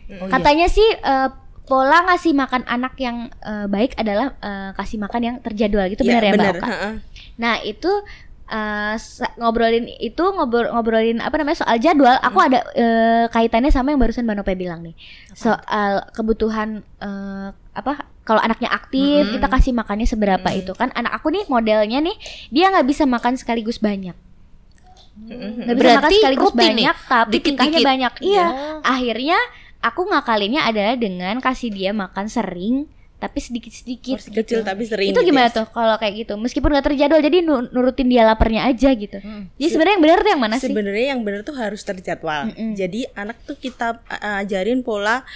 Oh, 0.09 0.25
iya. 0.25 0.31
Katanya 0.31 0.67
sih 0.67 0.87
eh, 0.89 1.29
pola 1.63 2.01
ngasih 2.07 2.33
makan 2.33 2.63
anak 2.65 2.97
yang 2.97 3.29
eh, 3.39 3.67
baik 3.67 3.93
adalah 3.95 4.33
eh, 4.39 4.71
kasih 4.73 4.97
makan 4.97 5.21
yang 5.21 5.35
terjadwal 5.39 5.85
gitu 5.87 6.01
benar 6.01 6.23
ya 6.23 6.31
Mbak 6.31 6.37
bener, 6.39 6.55
Oka? 6.55 6.67
heeh. 6.67 6.93
Nah 7.37 7.55
itu 7.61 7.91
sa- 8.97 9.29
ngobrolin 9.37 9.85
itu 10.01 10.25
ngobrol 10.25 10.73
ngobrolin 10.73 11.21
apa 11.21 11.37
namanya 11.37 11.61
soal 11.61 11.77
jadwal. 11.77 12.17
Aku 12.17 12.41
ada 12.41 12.65
eh, 12.73 13.29
kaitannya 13.29 13.69
sama 13.69 13.93
yang 13.93 14.01
barusan 14.01 14.25
Mbak 14.25 14.35
Nope 14.41 14.57
bilang 14.57 14.81
nih 14.81 14.97
soal 15.37 16.09
kebutuhan 16.09 16.81
eh, 16.97 17.47
apa 17.53 18.09
kalau 18.25 18.41
anaknya 18.41 18.69
aktif 18.69 19.29
kita 19.29 19.45
kasih 19.45 19.73
makannya 19.73 20.05
seberapa 20.05 20.49
itu 20.49 20.73
kan 20.73 20.89
anak 20.93 21.17
aku 21.17 21.29
nih 21.29 21.45
modelnya 21.45 22.01
nih 22.01 22.17
dia 22.49 22.69
nggak 22.69 22.85
bisa 22.85 23.05
makan 23.05 23.37
sekaligus 23.37 23.77
banyak 23.77 24.17
nggak 25.21 25.35
bisa 25.35 25.59
makan 25.59 25.77
Berarti 25.99 26.15
sekaligus 26.17 26.43
rutin 26.45 26.57
nih? 26.57 26.65
banyak 26.65 26.97
tapi 27.01 27.29
Dikit-dikit? 27.29 27.45
tingkahnya 27.45 27.79
banyak 27.81 28.13
iya 28.21 28.37
Ya. 28.39 28.47
akhirnya 28.81 29.37
aku 29.79 30.01
ngakalinnya 30.05 30.61
adalah 30.63 30.95
dengan 30.95 31.35
kasih 31.37 31.69
dia 31.69 31.91
makan 31.91 32.25
sering 32.25 32.75
tapi 33.15 33.35
sedikit-sedikit 33.37 34.15
Porsi 34.15 34.31
kecil 34.31 34.59
tapi 34.61 34.83
sering. 34.83 35.11
itu 35.11 35.13
gitu 35.13 35.27
gimana 35.27 35.47
ya. 35.47 35.53
tuh 35.53 35.67
kalau 35.67 35.95
kayak 35.95 36.13
gitu 36.17 36.33
meskipun 36.35 36.69
nggak 36.69 36.85
terjadwal 36.85 37.19
jadi 37.19 37.37
nu- 37.41 37.67
nurutin 37.69 38.07
dia 38.07 38.23
laparnya 38.23 38.63
aja 38.65 38.89
gitu 38.89 39.19
jadi 39.53 39.67
sebenarnya 39.67 39.93
yang 39.93 40.05
benar 40.05 40.17
tuh 40.17 40.29
yang 40.29 40.41
mana 40.41 40.55
sih 40.55 40.65
Sebenarnya 40.65 41.05
yang 41.09 41.21
benar 41.21 41.41
tuh 41.41 41.51
harus 41.53 41.81
terjadwal. 41.81 42.47
Mm-mm. 42.49 42.73
Jadi 42.73 43.03
anak 43.13 43.43
tuh 43.43 43.55
kita 43.55 43.99
uh, 43.99 44.39
ajarin 44.39 44.79
pola 44.79 45.27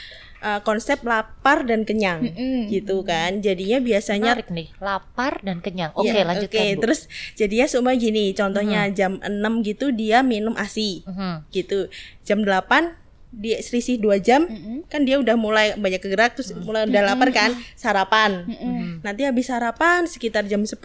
uh, 0.44 0.60
konsep 0.60 1.00
lapar 1.02 1.64
dan 1.64 1.82
kenyang, 1.82 2.20
Mm-mm. 2.22 2.68
gitu 2.68 3.02
kan. 3.02 3.40
Jadinya 3.40 3.80
biasanya 3.80 4.36
menarik 4.36 4.52
nih 4.52 4.68
lapar 4.78 5.40
dan 5.40 5.58
kenyang 5.58 5.90
oke 5.94 6.04
Iya, 6.04 6.22
lanjutkan 6.22 6.60
Oke, 6.62 6.76
Bu. 6.76 6.82
terus 6.82 7.00
jadinya 7.34 7.66
semua 7.66 7.96
gini, 7.96 8.30
contohnya 8.32 8.86
jam 8.90 9.18
6 9.18 9.32
gitu 9.64 9.90
dia 9.90 10.20
minum 10.22 10.54
ASI 10.54 11.02
Mhm. 11.04 11.50
gitu. 11.50 11.88
Jam 12.22 12.44
8 12.44 13.00
dia 13.32 13.58
selisih 13.58 13.98
2 13.98 14.20
jam 14.20 14.46
Mm-mm. 14.46 14.86
kan 14.86 15.02
dia 15.02 15.18
udah 15.18 15.34
mulai 15.34 15.74
banyak 15.74 16.04
gerak 16.04 16.38
terus 16.38 16.54
mulai 16.54 16.86
udah 16.86 17.02
lapar 17.04 17.32
kan, 17.32 17.50
sarapan. 17.74 18.46
Mm-mm. 18.46 19.02
Nanti 19.02 19.24
habis 19.24 19.48
sarapan 19.48 20.06
sekitar 20.06 20.44
jam 20.44 20.62
10 20.62 20.78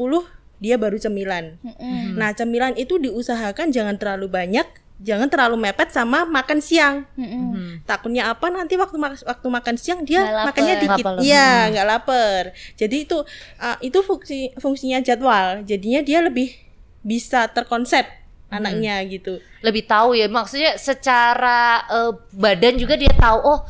dia 0.56 0.74
baru 0.74 0.96
cemilan. 0.96 1.60
Mm-mm. 1.60 2.16
Nah, 2.16 2.32
cemilan 2.32 2.72
itu 2.74 2.96
diusahakan 2.96 3.68
jangan 3.68 3.94
terlalu 3.94 4.26
banyak, 4.26 4.64
jangan 4.98 5.28
terlalu 5.28 5.60
mepet 5.60 5.92
sama 5.92 6.24
makan 6.24 6.58
siang. 6.58 7.04
Mm-mm. 7.14 7.30
Mhm. 7.30 7.47
Takutnya 7.84 8.32
apa 8.32 8.48
nanti 8.48 8.74
waktu 8.74 8.96
mak- 8.96 9.22
waktu 9.22 9.46
makan 9.46 9.74
siang 9.76 10.02
dia 10.02 10.24
lapar. 10.24 10.46
makannya 10.50 10.74
dikit. 10.80 11.04
Lapar. 11.04 11.14
Iya, 11.20 11.48
nggak 11.70 11.86
lapar. 11.86 12.42
Jadi 12.74 12.96
itu 13.04 13.18
uh, 13.58 13.76
itu 13.78 13.98
fungsi 14.00 14.54
fungsinya 14.56 14.98
jadwal. 14.98 15.62
Jadinya 15.62 16.00
dia 16.00 16.18
lebih 16.22 16.54
bisa 17.00 17.46
terkonsep 17.46 18.04
anaknya 18.48 19.04
gitu. 19.04 19.44
lebih 19.60 19.84
tahu 19.84 20.16
ya 20.16 20.24
maksudnya 20.24 20.80
secara 20.80 21.84
eh, 21.84 22.12
badan 22.32 22.80
juga 22.80 22.96
dia 22.96 23.12
tahu 23.12 23.38
oh 23.44 23.60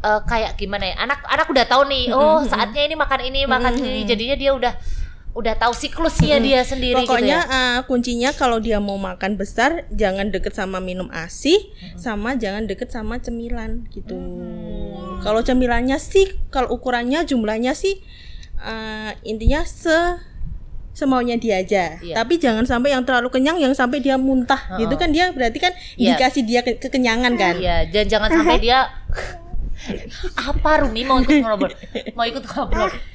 eh, 0.00 0.20
kayak 0.22 0.54
gimana 0.54 0.86
ya 0.86 1.02
anak 1.02 1.26
anak 1.26 1.50
udah 1.50 1.66
tahu 1.66 1.82
nih 1.90 2.14
oh 2.14 2.38
saatnya 2.46 2.86
ini 2.86 2.94
makan 2.94 3.20
ini 3.26 3.40
makan 3.44 3.74
ini 3.74 4.06
jadinya 4.06 4.36
dia 4.38 4.50
udah 4.54 4.72
udah 5.30 5.54
tahu 5.54 5.70
siklusnya 5.70 6.42
dia 6.42 6.66
sendiri 6.66 7.06
Pokoknya 7.06 7.38
gitu 7.38 7.46
ya 7.46 7.54
uh, 7.54 7.78
kuncinya 7.86 8.30
kalau 8.34 8.58
dia 8.58 8.82
mau 8.82 8.98
makan 8.98 9.38
besar 9.38 9.86
jangan 9.88 10.28
deket 10.28 10.52
sama 10.52 10.82
minum 10.82 11.06
ASI 11.08 11.70
sama 11.94 12.34
jangan 12.34 12.66
deket 12.66 12.90
sama 12.90 13.16
cemilan 13.16 13.86
gitu. 13.90 14.18
Kalau 15.20 15.38
cemilannya 15.40 15.96
sih 15.96 16.34
kalau 16.48 16.74
ukurannya 16.74 17.22
jumlahnya 17.22 17.72
sih 17.72 18.02
uh, 18.58 19.14
intinya 19.22 19.62
se 19.62 19.94
semaunya 20.90 21.38
dia 21.38 21.62
aja. 21.62 22.02
Iya. 22.02 22.18
Tapi 22.18 22.36
jangan 22.36 22.66
sampai 22.66 22.90
yang 22.90 23.06
terlalu 23.06 23.30
kenyang 23.30 23.56
yang 23.56 23.70
sampai 23.70 24.02
dia 24.02 24.18
muntah. 24.18 24.58
Gitu 24.76 24.98
kan 24.98 25.14
dia 25.14 25.30
berarti 25.30 25.62
kan 25.62 25.72
Iya. 25.94 26.18
dikasih 26.18 26.42
dia 26.42 26.60
ke- 26.66 26.76
kekenyangan 26.76 27.38
kan. 27.38 27.54
Iya, 27.54 27.86
dan 27.86 28.04
jangan 28.10 28.28
sampai 28.34 28.58
dia 28.66 28.90
apa 30.36 30.70
Rumi 30.84 31.08
mau 31.08 31.24
ikut 31.24 31.40
ngobrol 31.40 31.72
mau 32.12 32.24
ikut 32.28 32.44
ngobrol 32.44 32.90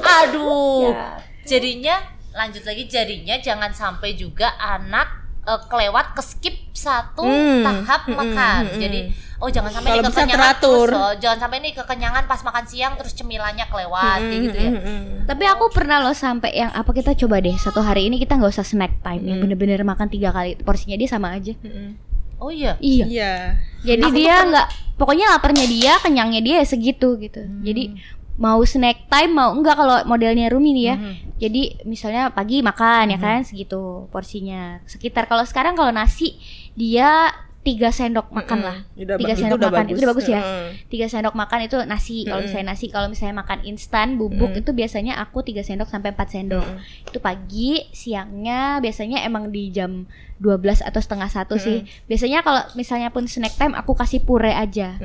aduh 0.00 0.94
jadinya 1.42 1.96
lanjut 2.30 2.62
lagi 2.62 2.86
jadinya 2.86 3.36
jangan 3.38 3.70
sampai 3.70 4.14
juga 4.14 4.54
anak 4.56 5.08
eh, 5.42 5.60
kelewat 5.66 6.14
ke 6.14 6.22
skip 6.22 6.56
satu 6.70 7.26
Hmm, 7.26 7.62
tahap 7.62 8.06
hmm, 8.06 8.14
makan 8.14 8.60
hmm, 8.64 8.72
hmm. 8.72 8.80
jadi 8.80 9.00
oh 9.40 9.48
jangan 9.48 9.72
sampai 9.72 9.90
bisa 9.98 10.08
kekenyangan 10.12 10.36
teratur. 10.36 10.86
terus 10.88 11.00
oh, 11.00 11.14
jangan 11.18 11.38
sampai 11.40 11.58
nih 11.60 11.72
kekenyangan 11.74 12.24
pas 12.24 12.40
makan 12.40 12.64
siang 12.64 12.92
terus 12.94 13.12
cemilannya 13.12 13.66
kelewat 13.66 14.18
kayak 14.20 14.40
gitu 14.46 14.58
ya 14.58 14.70
Mm-mm. 14.72 15.02
Tapi 15.24 15.44
aku 15.46 15.64
pernah 15.70 16.02
loh 16.02 16.12
sampai 16.12 16.50
yang 16.52 16.70
apa 16.70 16.90
kita 16.90 17.14
coba 17.16 17.40
deh 17.40 17.56
satu 17.56 17.80
hari 17.80 18.10
ini 18.10 18.18
kita 18.18 18.36
nggak 18.36 18.52
usah 18.52 18.66
snack 18.66 19.00
time 19.00 19.24
yang 19.24 19.40
bener-bener 19.40 19.80
makan 19.80 20.10
tiga 20.10 20.28
kali 20.30 20.60
porsinya 20.60 20.94
dia 20.94 21.08
sama 21.08 21.32
aja. 21.32 21.56
Mm-mm. 21.56 21.96
oh 22.36 22.52
iya 22.52 22.76
Iya. 22.80 23.04
Iya. 23.08 23.32
Jadi 23.80 24.06
dia 24.12 24.34
nggak 24.44 24.68
pokoknya 25.00 25.32
laparnya 25.32 25.64
dia 25.64 25.96
kenyangnya 26.04 26.40
dia 26.44 26.54
ya 26.60 26.66
segitu 26.68 27.16
gitu. 27.16 27.40
Jadi 27.64 27.96
mau 28.36 28.60
snack 28.64 29.08
time 29.08 29.32
mau 29.32 29.56
enggak 29.56 29.76
kalau 29.80 30.04
modelnya 30.04 30.52
Rumi 30.52 30.76
nih 30.76 30.84
ya. 30.84 30.96
Jadi 31.40 31.80
misalnya 31.88 32.28
pagi 32.28 32.60
makan 32.60 33.16
ya 33.16 33.18
kan 33.18 33.40
segitu 33.40 34.04
porsinya. 34.12 34.84
Sekitar 34.84 35.24
kalau 35.24 35.48
sekarang 35.48 35.72
kalau 35.72 35.88
nasi 35.88 36.36
dia 36.76 37.32
tiga 37.60 37.92
sendok 37.92 38.32
makan 38.32 38.64
lah. 38.64 38.76
Tiga 38.96 39.36
sendok 39.36 39.60
udah 39.60 39.68
makan 39.68 39.84
bagus. 39.84 39.92
itu 39.92 40.00
udah 40.00 40.10
bagus. 40.16 40.26
ya. 40.32 40.40
Tiga 40.88 41.06
sendok 41.12 41.34
makan 41.36 41.60
itu 41.68 41.76
nasi 41.84 42.24
kalau 42.24 42.40
misalnya 42.40 42.66
nasi 42.72 42.86
kalau 42.88 43.06
misalnya 43.12 43.36
makan 43.36 43.58
instan 43.68 44.16
bubuk 44.16 44.56
itu 44.56 44.70
biasanya 44.72 45.20
aku 45.20 45.44
tiga 45.44 45.60
sendok 45.60 45.92
sampai 45.92 46.16
4 46.16 46.24
sendok. 46.32 46.66
Itu 47.12 47.20
pagi 47.20 47.84
siangnya 47.92 48.80
biasanya 48.80 49.28
emang 49.28 49.52
di 49.52 49.68
jam 49.68 50.08
12 50.40 50.80
atau 50.80 51.00
setengah 51.04 51.28
satu 51.28 51.60
sih. 51.60 51.84
Biasanya 52.08 52.40
kalau 52.40 52.64
misalnya 52.72 53.12
pun 53.12 53.28
snack 53.28 53.60
time 53.60 53.76
aku 53.76 53.92
kasih 53.92 54.24
pure 54.24 54.56
aja. 54.56 54.96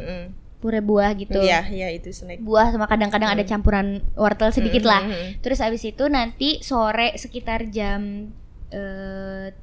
Pure 0.63 0.79
buah 0.79 1.11
gitu. 1.19 1.43
Iya, 1.43 1.67
iya 1.67 1.91
itu 1.91 2.09
snack. 2.15 2.39
buah 2.39 2.71
sama 2.71 2.87
kadang-kadang 2.87 3.35
ada 3.35 3.43
campuran 3.43 3.99
wortel 4.15 4.55
sedikit 4.55 4.87
lah. 4.87 5.03
Terus 5.43 5.59
abis 5.59 5.83
itu 5.83 6.07
nanti 6.07 6.63
sore 6.63 7.19
sekitar 7.19 7.67
jam 7.67 8.31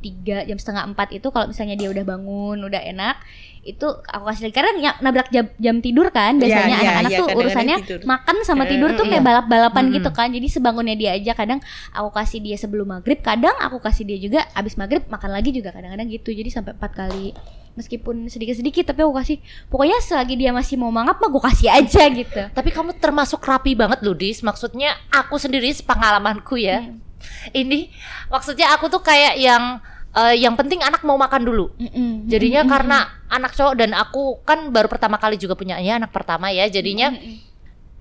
tiga 0.00 0.44
jam 0.46 0.56
setengah 0.56 0.88
empat 0.92 1.12
itu 1.12 1.28
kalau 1.28 1.50
misalnya 1.50 1.76
dia 1.76 1.88
udah 1.92 2.04
bangun 2.04 2.58
udah 2.64 2.82
enak 2.82 3.16
itu 3.62 3.86
aku 3.86 4.24
kasih 4.26 4.50
lagi 4.50 4.54
karena 4.58 4.70
nabrak 4.98 5.30
jam, 5.30 5.46
jam 5.54 5.78
tidur 5.78 6.10
kan 6.10 6.34
biasanya 6.34 6.66
Iya, 6.66 6.66
iya, 6.66 6.74
anak-anak 6.82 7.10
iya, 7.10 7.18
tuh 7.18 7.26
kadang-kadang 7.30 7.46
urusannya 7.46 7.76
tidur. 7.86 7.98
makan 8.10 8.36
sama 8.42 8.64
tidur 8.66 8.90
tuh 8.98 9.06
kayak 9.06 9.22
iya. 9.22 9.28
balap-balapan 9.30 9.84
Mm. 9.86 9.92
gitu 10.02 10.10
kan 10.10 10.28
jadi 10.34 10.46
sebangunnya 10.50 10.96
dia 10.98 11.10
aja 11.14 11.32
kadang 11.38 11.62
aku 11.94 12.10
kasih 12.10 12.38
dia 12.42 12.56
sebelum 12.58 12.90
maghrib 12.90 13.22
kadang 13.22 13.54
aku 13.62 13.78
kasih 13.78 14.02
dia 14.02 14.18
juga 14.18 14.40
abis 14.58 14.74
maghrib 14.74 15.06
makan 15.06 15.30
lagi 15.30 15.54
juga 15.54 15.70
kadang-kadang 15.70 16.10
gitu 16.10 16.34
jadi 16.34 16.50
sampai 16.50 16.74
empat 16.74 16.90
kali 16.90 17.30
meskipun 17.72 18.28
sedikit-sedikit 18.28 18.92
tapi 18.92 19.00
aku 19.00 19.14
kasih 19.16 19.36
pokoknya 19.72 19.96
selagi 20.04 20.34
dia 20.36 20.52
masih 20.52 20.76
mau 20.76 20.92
mangap 20.92 21.16
mah 21.22 21.30
gue 21.32 21.42
kasih 21.48 21.68
aja 21.72 22.04
gitu 22.12 22.42
Tapi 22.52 22.68
kamu 22.68 23.00
termasuk 23.00 23.40
rapi 23.40 23.72
banget 23.72 24.04
loh, 24.04 24.12
Dis. 24.12 24.44
Maksudnya 24.44 24.92
aku 25.08 25.40
sendiri 25.40 25.72
pengalamanku 25.80 26.60
ya. 26.60 26.84
Hmm. 26.84 27.00
Ini 27.50 27.90
maksudnya 28.28 28.74
aku 28.74 28.88
tuh 28.88 29.02
kayak 29.02 29.38
yang 29.38 29.78
eh, 30.12 30.34
yang 30.40 30.54
penting 30.54 30.82
anak 30.82 31.02
mau 31.02 31.16
makan 31.16 31.42
dulu. 31.42 31.72
Mm-mm. 31.76 32.26
Jadinya 32.28 32.62
Mm-mm. 32.62 32.72
karena 32.72 32.98
anak 33.28 33.52
cowok 33.56 33.74
dan 33.78 33.90
aku 33.96 34.42
kan 34.44 34.68
baru 34.70 34.88
pertama 34.90 35.16
kali 35.16 35.36
juga 35.40 35.56
punya 35.56 35.78
ya 35.80 35.98
anak 35.98 36.12
pertama 36.14 36.50
ya. 36.52 36.68
Jadinya 36.68 37.12
Mm-mm. 37.12 37.38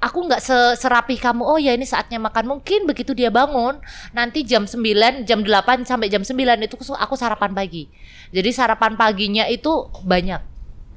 aku 0.03 0.17
nggak 0.27 0.41
se- 0.41 0.75
serapih 0.77 1.17
kamu. 1.17 1.41
Oh 1.45 1.59
ya 1.61 1.73
ini 1.73 1.85
saatnya 1.87 2.17
makan. 2.17 2.57
Mungkin 2.57 2.89
begitu 2.89 3.11
dia 3.15 3.29
bangun 3.29 3.79
nanti 4.11 4.43
jam 4.43 4.65
9, 4.65 5.23
jam 5.23 5.39
8 5.41 5.87
sampai 5.87 6.07
jam 6.09 6.21
9 6.21 6.37
itu 6.61 6.75
aku 6.95 7.13
sarapan 7.17 7.51
pagi. 7.53 7.87
Jadi 8.29 8.49
sarapan 8.51 8.93
paginya 8.99 9.45
itu 9.49 9.89
banyak. 10.03 10.41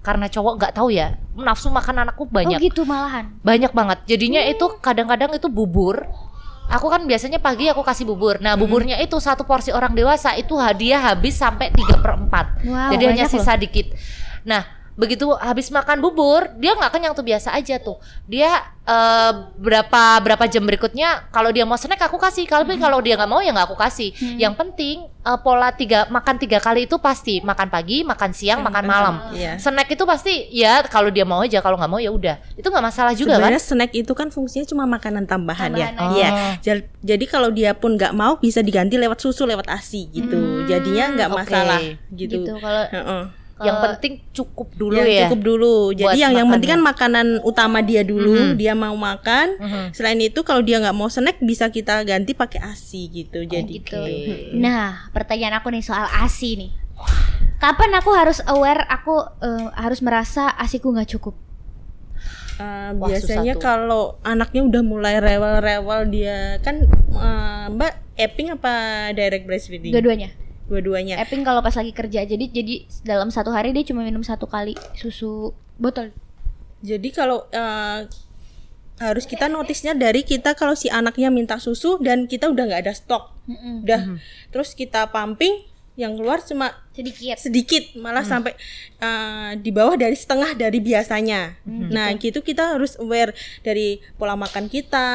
Karena 0.04 0.28
cowok 0.28 0.60
nggak 0.60 0.72
tahu 0.76 0.92
ya, 0.92 1.16
nafsu 1.34 1.72
makan 1.72 2.06
anakku 2.06 2.30
banyak 2.30 2.58
oh 2.58 2.62
gitu 2.62 2.82
malahan 2.86 3.34
banyak 3.42 3.74
banget 3.74 3.98
jadinya 4.06 4.40
itu 4.46 4.78
kadang-kadang 4.78 5.34
itu 5.34 5.50
bubur 5.50 6.06
aku 6.66 6.86
kan 6.88 7.02
biasanya 7.04 7.38
pagi 7.38 7.68
aku 7.68 7.80
kasih 7.80 8.04
bubur. 8.04 8.40
Nah 8.40 8.54
buburnya 8.54 8.96
itu 8.98 9.16
satu 9.16 9.44
porsi 9.44 9.70
orang 9.70 9.92
dewasa 9.92 10.34
itu 10.34 10.56
hadiah 10.56 11.00
habis 11.00 11.36
sampai 11.36 11.70
3 11.70 12.00
per 12.00 12.12
4 12.16 12.64
Wow, 12.64 12.90
jadi 12.94 13.04
hanya 13.10 13.24
banyak 13.24 13.28
loh. 13.28 13.34
sisa 13.40 13.52
dikit. 13.54 13.86
Nah 14.44 14.62
begitu 14.94 15.26
habis 15.34 15.68
makan 15.68 15.98
bubur 15.98 16.54
dia 16.54 16.72
nggak 16.72 16.90
kenyang 16.90 17.12
tuh 17.12 17.22
biasa 17.22 17.50
aja 17.50 17.76
tuh 17.76 17.98
dia 18.24 18.46
eh, 18.80 19.32
berapa 19.54 20.02
berapa 20.18 20.44
jam 20.46 20.62
berikutnya 20.62 21.28
kalau 21.28 21.50
dia 21.50 21.62
mau 21.62 21.74
snack 21.74 21.98
aku 22.00 22.14
kasih 22.14 22.46
kalau 22.46 22.62
kalau 22.74 22.98
dia 22.98 23.14
nggak 23.14 23.26
mau 23.26 23.38
ya 23.38 23.50
nggak 23.50 23.66
aku 23.66 23.74
kasih 23.74 24.14
Hmm. 24.14 24.38
yang 24.38 24.54
penting 24.54 25.02
eh, 25.02 25.38
pola 25.40 25.70
tiga 25.70 26.06
makan 26.08 26.38
tiga 26.38 26.58
kali 26.58 26.86
itu 26.86 26.94
pasti 26.96 27.40
makan 27.40 27.68
pagi 27.68 28.02
makan 28.02 28.30
siang 28.30 28.62
makan 28.62 28.84
malam 28.84 29.14
Iya. 29.32 29.58
snack 29.58 29.90
itu 29.90 30.04
pasti 30.04 30.46
ya 30.48 30.84
kalau 30.84 31.10
dia 31.10 31.26
mau 31.26 31.42
aja 31.42 31.58
kalau 31.58 31.74
nggak 31.74 31.90
mau 31.90 31.98
ya 31.98 32.14
udah 32.14 32.38
itu 32.54 32.62
nggak 32.64 32.84
masalah 32.84 33.12
juga 33.12 33.34
kan 33.34 33.50
Sebenarnya 33.50 33.60
snack 33.60 33.92
itu 33.92 34.12
kan 34.12 34.28
fungsinya 34.30 34.62
cuma 34.64 34.84
makanan 34.86 35.26
tambahan, 35.26 35.74
Tambahan 35.74 36.14
ya. 36.14 36.14
Iya. 36.14 36.28
Oh. 36.30 36.78
Jadi 37.02 37.24
kalau 37.26 37.50
dia 37.50 37.74
pun 37.74 37.98
nggak 37.98 38.12
mau 38.12 38.38
bisa 38.38 38.60
diganti 38.60 38.94
lewat 38.94 39.18
susu, 39.18 39.42
lewat 39.42 39.66
ASI 39.66 40.06
gitu. 40.08 40.36
Hmm, 40.36 40.64
Jadinya 40.64 41.04
nggak 41.12 41.30
masalah 41.30 41.80
gitu. 42.14 42.46
gitu 42.46 42.52
kalau 42.56 42.84
Heeh. 42.88 43.22
Yang 43.56 43.78
Kalau- 43.78 43.84
penting 43.92 44.18
cukup 44.30 44.68
dulu 44.74 44.98
yang 44.98 45.06
ya 45.06 45.20
cukup 45.24 45.40
dulu. 45.40 45.74
Jadi 45.90 46.02
Buat 46.04 46.18
yang 46.18 46.32
yang 46.34 46.48
penting 46.50 46.70
kan 46.70 46.80
makannya. 46.80 47.38
makanan 47.38 47.46
utama 47.46 47.78
dia 47.80 48.02
dulu, 48.02 48.34
Mhm. 48.50 48.58
dia 48.58 48.74
mau 48.74 48.92
makan. 48.92 49.46
Mhm. 49.56 49.82
Selain 49.92 50.18
itu 50.18 50.42
kalau 50.42 50.58
dia 50.58 50.82
nggak 50.82 50.90
mau 50.92 51.06
snack 51.06 51.38
bisa 51.38 51.70
kita 51.70 52.02
ganti 52.02 52.34
pakai 52.34 52.58
ASI 52.60 53.06
gitu. 53.06 53.46
Jadi 53.46 53.78
gitu. 53.78 53.94
Oke. 53.94 54.50
Nah, 54.52 55.06
pertanyaan 55.10 55.62
aku 55.62 55.70
nih 55.70 55.80
soal 55.80 56.10
ASI 56.10 56.58
nih. 56.58 56.72
Kapan 57.56 57.94
aku 57.94 58.10
harus 58.10 58.42
aware 58.44 58.82
aku 58.84 59.22
eh, 59.40 59.66
harus 59.72 60.02
merasa 60.02 60.50
asiku 60.50 60.90
nggak 60.90 61.14
cukup? 61.14 61.38
Uh, 62.54 62.94
Wah, 62.94 63.10
biasanya 63.10 63.58
kalau 63.58 64.14
anaknya 64.22 64.62
udah 64.62 64.82
mulai 64.82 65.18
rewel-rewel 65.18 66.06
dia 66.06 66.62
kan 66.62 66.86
uh, 67.10 67.66
Mbak 67.68 67.92
Epping 68.14 68.54
apa 68.54 68.74
direct 69.10 69.42
breastfeeding? 69.42 69.90
Dua-duanya. 69.90 70.30
Dua-duanya. 70.64 71.20
Epping 71.20 71.44
kalau 71.44 71.60
pas 71.60 71.76
lagi 71.76 71.92
kerja 71.92 72.24
jadi 72.24 72.44
jadi 72.48 72.88
dalam 73.04 73.28
satu 73.28 73.52
hari 73.52 73.76
dia 73.76 73.84
cuma 73.84 74.00
minum 74.00 74.24
satu 74.24 74.48
kali 74.48 74.72
susu 74.96 75.52
botol. 75.76 76.10
Jadi 76.84 77.08
kalau 77.12 77.44
uh, 77.48 78.00
harus 79.00 79.24
kita 79.26 79.50
notisnya 79.50 79.92
dari 79.96 80.22
kita 80.22 80.54
kalau 80.54 80.78
si 80.78 80.86
anaknya 80.86 81.28
minta 81.32 81.58
susu 81.58 81.98
dan 81.98 82.30
kita 82.30 82.46
udah 82.46 82.64
nggak 82.70 82.82
ada 82.86 82.94
stok, 82.94 83.34
Mm-mm. 83.50 83.82
udah 83.82 84.00
terus 84.54 84.76
kita 84.76 85.10
pumping 85.10 85.66
yang 85.94 86.18
keluar 86.18 86.42
cuma 86.42 86.74
Sedikit. 86.90 87.38
sedikit 87.38 87.84
malah 88.02 88.26
sampai 88.26 88.54
uh, 88.98 89.54
di 89.54 89.70
bawah 89.70 89.94
dari 89.94 90.18
setengah 90.18 90.58
dari 90.58 90.82
biasanya. 90.82 91.54
Nah 91.66 92.10
gitu 92.18 92.42
kita 92.42 92.74
harus 92.74 92.98
aware 92.98 93.30
dari 93.62 94.02
pola 94.18 94.34
makan 94.34 94.66
kita, 94.66 95.06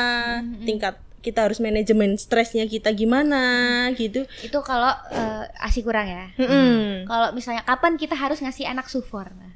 tingkat 0.63 0.95
kita 1.19 1.45
harus 1.45 1.59
manajemen 1.59 2.15
stresnya 2.15 2.63
kita 2.65 2.89
gimana 2.95 3.87
gitu. 3.93 4.23
Itu 4.41 4.63
kalau 4.63 4.91
eh, 5.11 5.63
ASI 5.63 5.83
kurang 5.83 6.07
ya. 6.07 6.25
Mm-mm. 6.39 7.03
Kalau 7.05 7.35
misalnya 7.35 7.63
kapan 7.67 7.99
kita 7.99 8.15
harus 8.15 8.39
ngasih 8.39 8.65
anak 8.65 8.87
sufor? 8.87 9.29
Nah, 9.35 9.53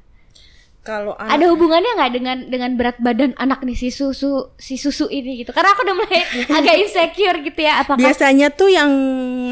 Kalau 0.84 1.16
anak 1.16 1.40
ada 1.40 1.48
hubungannya 1.48 1.96
nggak 1.96 2.12
dengan 2.12 2.38
dengan 2.52 2.70
berat 2.76 3.00
badan 3.00 3.32
anak 3.40 3.64
nih 3.64 3.72
si 3.72 3.88
susu 3.88 4.52
si 4.60 4.76
susu 4.76 5.08
ini 5.08 5.40
gitu? 5.40 5.56
Karena 5.56 5.72
aku 5.72 5.80
udah 5.80 5.96
mulai 5.96 6.20
agak 6.60 6.76
insecure 6.76 7.40
gitu 7.40 7.60
ya. 7.64 7.80
Apakah 7.80 8.04
biasanya 8.04 8.52
tuh 8.52 8.68
yang 8.68 8.92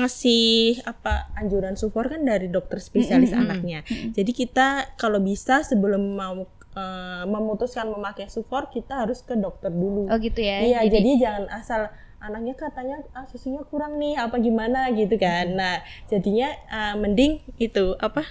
ngasih 0.04 0.84
apa 0.84 1.32
anjuran 1.40 1.72
sufor 1.80 2.12
kan 2.12 2.20
dari 2.20 2.52
dokter 2.52 2.84
spesialis 2.84 3.32
anaknya. 3.32 3.80
Jadi 4.12 4.28
kita 4.36 4.92
kalau 5.00 5.24
bisa 5.24 5.64
sebelum 5.64 6.20
mau 6.20 6.44
eh, 6.76 7.24
memutuskan 7.24 7.88
memakai 7.88 8.28
sufor 8.28 8.68
kita 8.68 9.08
harus 9.08 9.24
ke 9.24 9.32
dokter 9.32 9.72
dulu. 9.72 10.12
Oh 10.12 10.18
gitu 10.20 10.40
ya. 10.40 10.60
Iya, 10.64 10.78
jadi, 10.88 11.10
jangan 11.16 11.44
asal 11.48 11.80
anaknya 12.22 12.54
katanya 12.54 13.02
ah, 13.12 13.26
susunya 13.26 13.66
kurang 13.66 13.98
nih 13.98 14.14
apa 14.14 14.38
gimana 14.38 14.86
gitu 14.94 15.18
kan. 15.18 15.58
Nah, 15.58 15.82
jadinya 16.06 16.54
eh, 16.70 16.94
mending 16.94 17.42
itu 17.58 17.98
apa? 17.98 18.22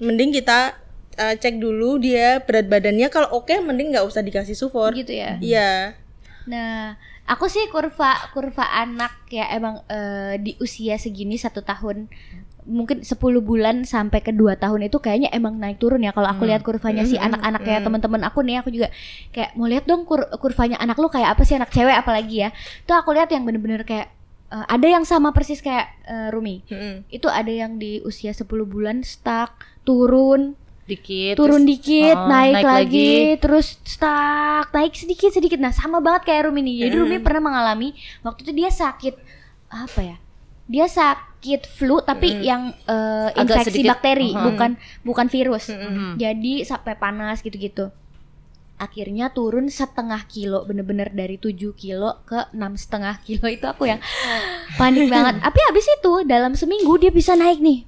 Mending 0.00 0.32
kita 0.32 0.80
eh, 1.20 1.36
cek 1.36 1.60
dulu 1.60 2.00
dia 2.00 2.40
berat 2.40 2.66
badannya 2.72 3.12
kalau 3.12 3.28
oke 3.36 3.52
mending 3.60 3.92
nggak 3.92 4.08
usah 4.08 4.24
dikasih 4.24 4.56
sufor. 4.56 4.96
gitu 4.96 5.12
ya. 5.12 5.36
Iya. 5.44 5.94
Nah, 6.48 6.96
aku 7.28 7.44
sih 7.52 7.68
kurva 7.68 8.32
kurva 8.32 8.64
anak 8.72 9.28
ya 9.28 9.52
emang 9.52 9.84
eh, 9.92 10.40
di 10.40 10.56
usia 10.64 10.96
segini 10.96 11.36
satu 11.36 11.60
tahun 11.60 12.08
mungkin 12.68 13.00
10 13.00 13.16
bulan 13.40 13.82
sampai 13.82 14.20
ke 14.20 14.30
2 14.30 14.54
tahun 14.54 14.84
itu 14.84 14.96
kayaknya 14.96 15.32
emang 15.32 15.56
naik 15.56 15.76
turun 15.76 15.98
ya. 15.98 16.12
Kalau 16.12 16.28
aku 16.28 16.44
lihat 16.44 16.60
kurvanya 16.60 17.02
si 17.02 17.16
anak-anak 17.16 17.64
kayak 17.64 17.80
teman-teman 17.80 18.20
aku 18.22 18.40
nih 18.40 18.60
aku 18.60 18.68
juga 18.68 18.92
kayak 19.28 19.56
mau 19.56 19.64
lihat 19.64 19.82
dong 19.82 20.04
kur- 20.04 20.28
kurvanya 20.36 20.76
anak 20.76 20.94
lu 20.94 21.08
kayak 21.08 21.32
apa 21.32 21.42
sih 21.42 21.56
anak 21.56 21.68
cewek 21.68 21.96
apalagi 21.96 22.44
ya. 22.44 22.52
Tuh 22.84 22.94
aku 22.94 23.10
lihat 23.10 23.28
yang 23.28 23.42
bener-bener 23.42 23.82
kayak 23.82 24.12
eh, 24.48 24.66
ada 24.68 24.86
yang 24.86 25.02
sama 25.02 25.32
persis 25.32 25.58
kayak 25.58 25.88
eh, 26.04 26.28
Rumi. 26.28 26.60
Mm-mm. 26.64 27.08
itu 27.08 27.24
ada 27.26 27.48
yang 27.48 27.76
di 27.76 27.98
usia 28.00 28.30
10 28.30 28.44
bulan 28.64 29.00
stuck 29.00 29.56
turun 29.82 30.52
dikit 30.84 31.36
turun 31.36 31.60
terus- 31.60 31.68
dikit 31.70 32.16
Oh, 32.16 32.28
naik, 32.28 32.54
naik 32.54 32.64
lagi, 32.64 32.80
lagi. 32.84 33.40
terus 33.40 33.76
stuck 33.82 34.68
naik 34.70 34.92
sedikit 34.92 35.30
sedikit. 35.30 35.56
Nah 35.56 35.68
sama 35.70 35.98
banget 35.98 36.24
kayak 36.26 36.46
Rumi 36.46 36.60
nih. 36.62 36.76
Jadi 36.84 36.94
Mm. 36.94 37.02
Rumi 37.02 37.16
pernah 37.18 37.42
mengalami 37.44 37.92
waktu 38.20 38.40
itu 38.42 38.52
dia 38.54 38.68
sakit 38.68 39.14
apa 39.68 40.00
ya 40.02 40.16
dia 40.64 40.84
sakit 41.38 41.70
flu 41.70 42.02
tapi 42.02 42.42
yang 42.42 42.74
eh, 42.90 43.30
Agak 43.30 43.62
infeksi 43.62 43.86
sedikit, 43.86 43.94
bakteri 43.94 44.34
uh-huh. 44.34 44.42
bukan 44.50 44.70
bukan 45.06 45.26
virus. 45.30 45.70
Mhm. 45.70 46.18
jadi 46.18 46.54
sampai 46.66 46.98
panas 46.98 47.46
gitu-gitu. 47.46 47.94
Akhirnya 48.78 49.30
turun 49.30 49.70
setengah 49.70 50.26
kilo 50.26 50.66
bener-bener 50.66 51.10
dari 51.10 51.38
7 51.38 51.74
kilo 51.78 52.22
ke 52.26 52.50
enam 52.54 52.74
setengah 52.74 53.22
kilo. 53.22 53.46
Itu 53.46 53.70
aku 53.70 53.86
yang 53.86 54.02
panik 54.78 55.06
banget. 55.06 55.38
Tapi 55.42 55.60
habis 55.70 55.86
itu 55.86 56.12
dalam 56.26 56.58
seminggu 56.58 56.98
dia 56.98 57.14
bisa 57.14 57.38
naik 57.38 57.62
nih. 57.62 57.86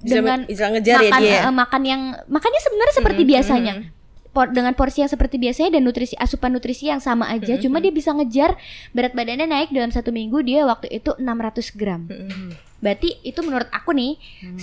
Bisa, 0.00 0.16
dengan 0.16 0.48
bisa 0.48 0.72
ngejar 0.72 0.96
ya 1.04 1.12
makan 1.12 1.20
dia. 1.20 1.40
eh, 1.44 1.52
makan 1.52 1.82
yang 1.84 2.02
makannya 2.32 2.60
sebenarnya 2.64 2.94
seperti 2.96 3.22
biasanya 3.28 3.74
Por- 4.30 4.48
dengan 4.48 4.70
porsi 4.72 5.02
yang 5.02 5.08
seperti 5.08 5.36
biasanya 5.36 5.74
dan 5.74 5.82
nutrisi 5.82 6.14
asupan 6.14 6.50
nutrisi 6.50 6.86
yang 6.86 6.98
sama 6.98 7.26
aja 7.28 7.58
cuma 7.58 7.78
dia 7.78 7.90
bisa 7.90 8.10
ngejar 8.10 8.54
berat 8.90 9.10
badannya 9.10 9.44
naik 9.44 9.70
dalam 9.70 9.90
satu 9.90 10.10
minggu 10.10 10.38
dia 10.40 10.62
waktu 10.62 10.86
itu 10.88 11.10
600 11.12 11.26
gram 11.74 12.06
Mm-mm. 12.06 12.54
Berarti 12.78 13.20
itu 13.20 13.36
menurut 13.40 13.68
aku 13.68 13.90
nih 13.90 14.16
Hmm. 14.40 14.56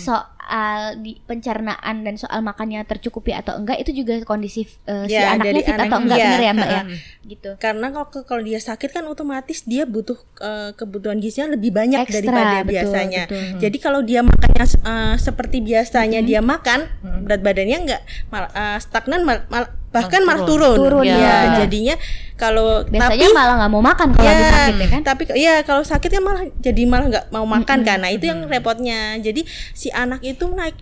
Soal 0.48 0.96
di 0.98 1.20
pencernaan 1.20 2.02
dan 2.02 2.16
soal 2.16 2.40
makannya 2.40 2.80
tercukupi 2.82 3.36
atau 3.36 3.60
enggak 3.60 3.78
itu 3.78 3.92
juga 3.94 4.24
kondisi 4.24 4.64
si 4.64 4.72
Ya, 5.10 5.36
anaknya 5.36 5.44
dari 5.44 5.60
fit 5.62 5.76
atau 5.76 5.84
anak- 5.84 6.00
enggak 6.02 6.18
iya, 6.18 6.26
bener 6.26 6.40
ya 6.40 6.52
Mbak 6.54 6.68
ya? 6.68 6.82
heeh. 6.82 7.00
Gitu. 7.28 7.50
karena 7.58 7.86
kalau 7.92 8.08
kalau 8.24 8.42
dia 8.42 8.56
sakit 8.58 8.90
kan 8.90 9.04
otomatis 9.04 9.60
dia 9.64 9.84
butuh 9.84 10.16
eh, 10.40 10.72
kebutuhan 10.74 11.20
gizinya 11.20 11.52
lebih 11.52 11.76
banyak 11.76 12.00
Ekstra, 12.02 12.24
daripada 12.24 12.56
betul, 12.58 12.72
biasanya. 12.72 13.24
betul. 13.28 13.44
Jadi 13.60 13.78
kalau 13.78 14.00
dia 14.02 14.22
makannya 14.22 14.64
eh, 14.64 15.16
seperti 15.18 15.58
biasanya 15.60 16.20
dia 16.22 16.40
makan, 16.40 16.88
Hmm. 16.98 17.22
berat 17.22 17.42
badannya 17.42 17.78
enggak 17.82 18.02
mal- 18.30 18.48
eh, 18.50 18.80
stagnan 18.80 19.22
mal- 19.22 19.44
mal- 19.48 19.76
bahkan 19.92 20.22
Malah 20.24 20.44
malah 20.44 20.50
turun. 20.50 20.78
Turun, 20.78 21.06
ya. 21.08 21.16
benar. 21.16 21.58
jadinya 21.64 21.96
kalau 22.38 22.86
Biasanya 22.86 23.18
tapi 23.18 23.34
malah 23.34 23.56
nggak 23.58 23.72
mau 23.74 23.84
makan 23.84 24.08
kalau 24.14 24.28
lagi 24.30 24.44
ya, 24.44 24.50
sakit 24.54 24.76
ya 24.78 24.88
kan? 24.88 25.02
tapi 25.02 25.22
ya 25.34 25.56
kalau 25.66 25.84
sakit 25.84 26.10
kan 26.12 26.24
malah 26.24 26.44
jadi 26.62 26.82
malah 26.86 27.06
nggak 27.10 27.26
mau 27.34 27.46
makan 27.50 27.78
kan. 27.82 27.98
Nah, 28.04 28.12
itu 28.14 28.30
yang 28.30 28.46
repotnya. 28.46 29.18
Jadi 29.18 29.48
si 29.74 29.90
anak 29.90 30.22
itu 30.22 30.46
naik 30.46 30.78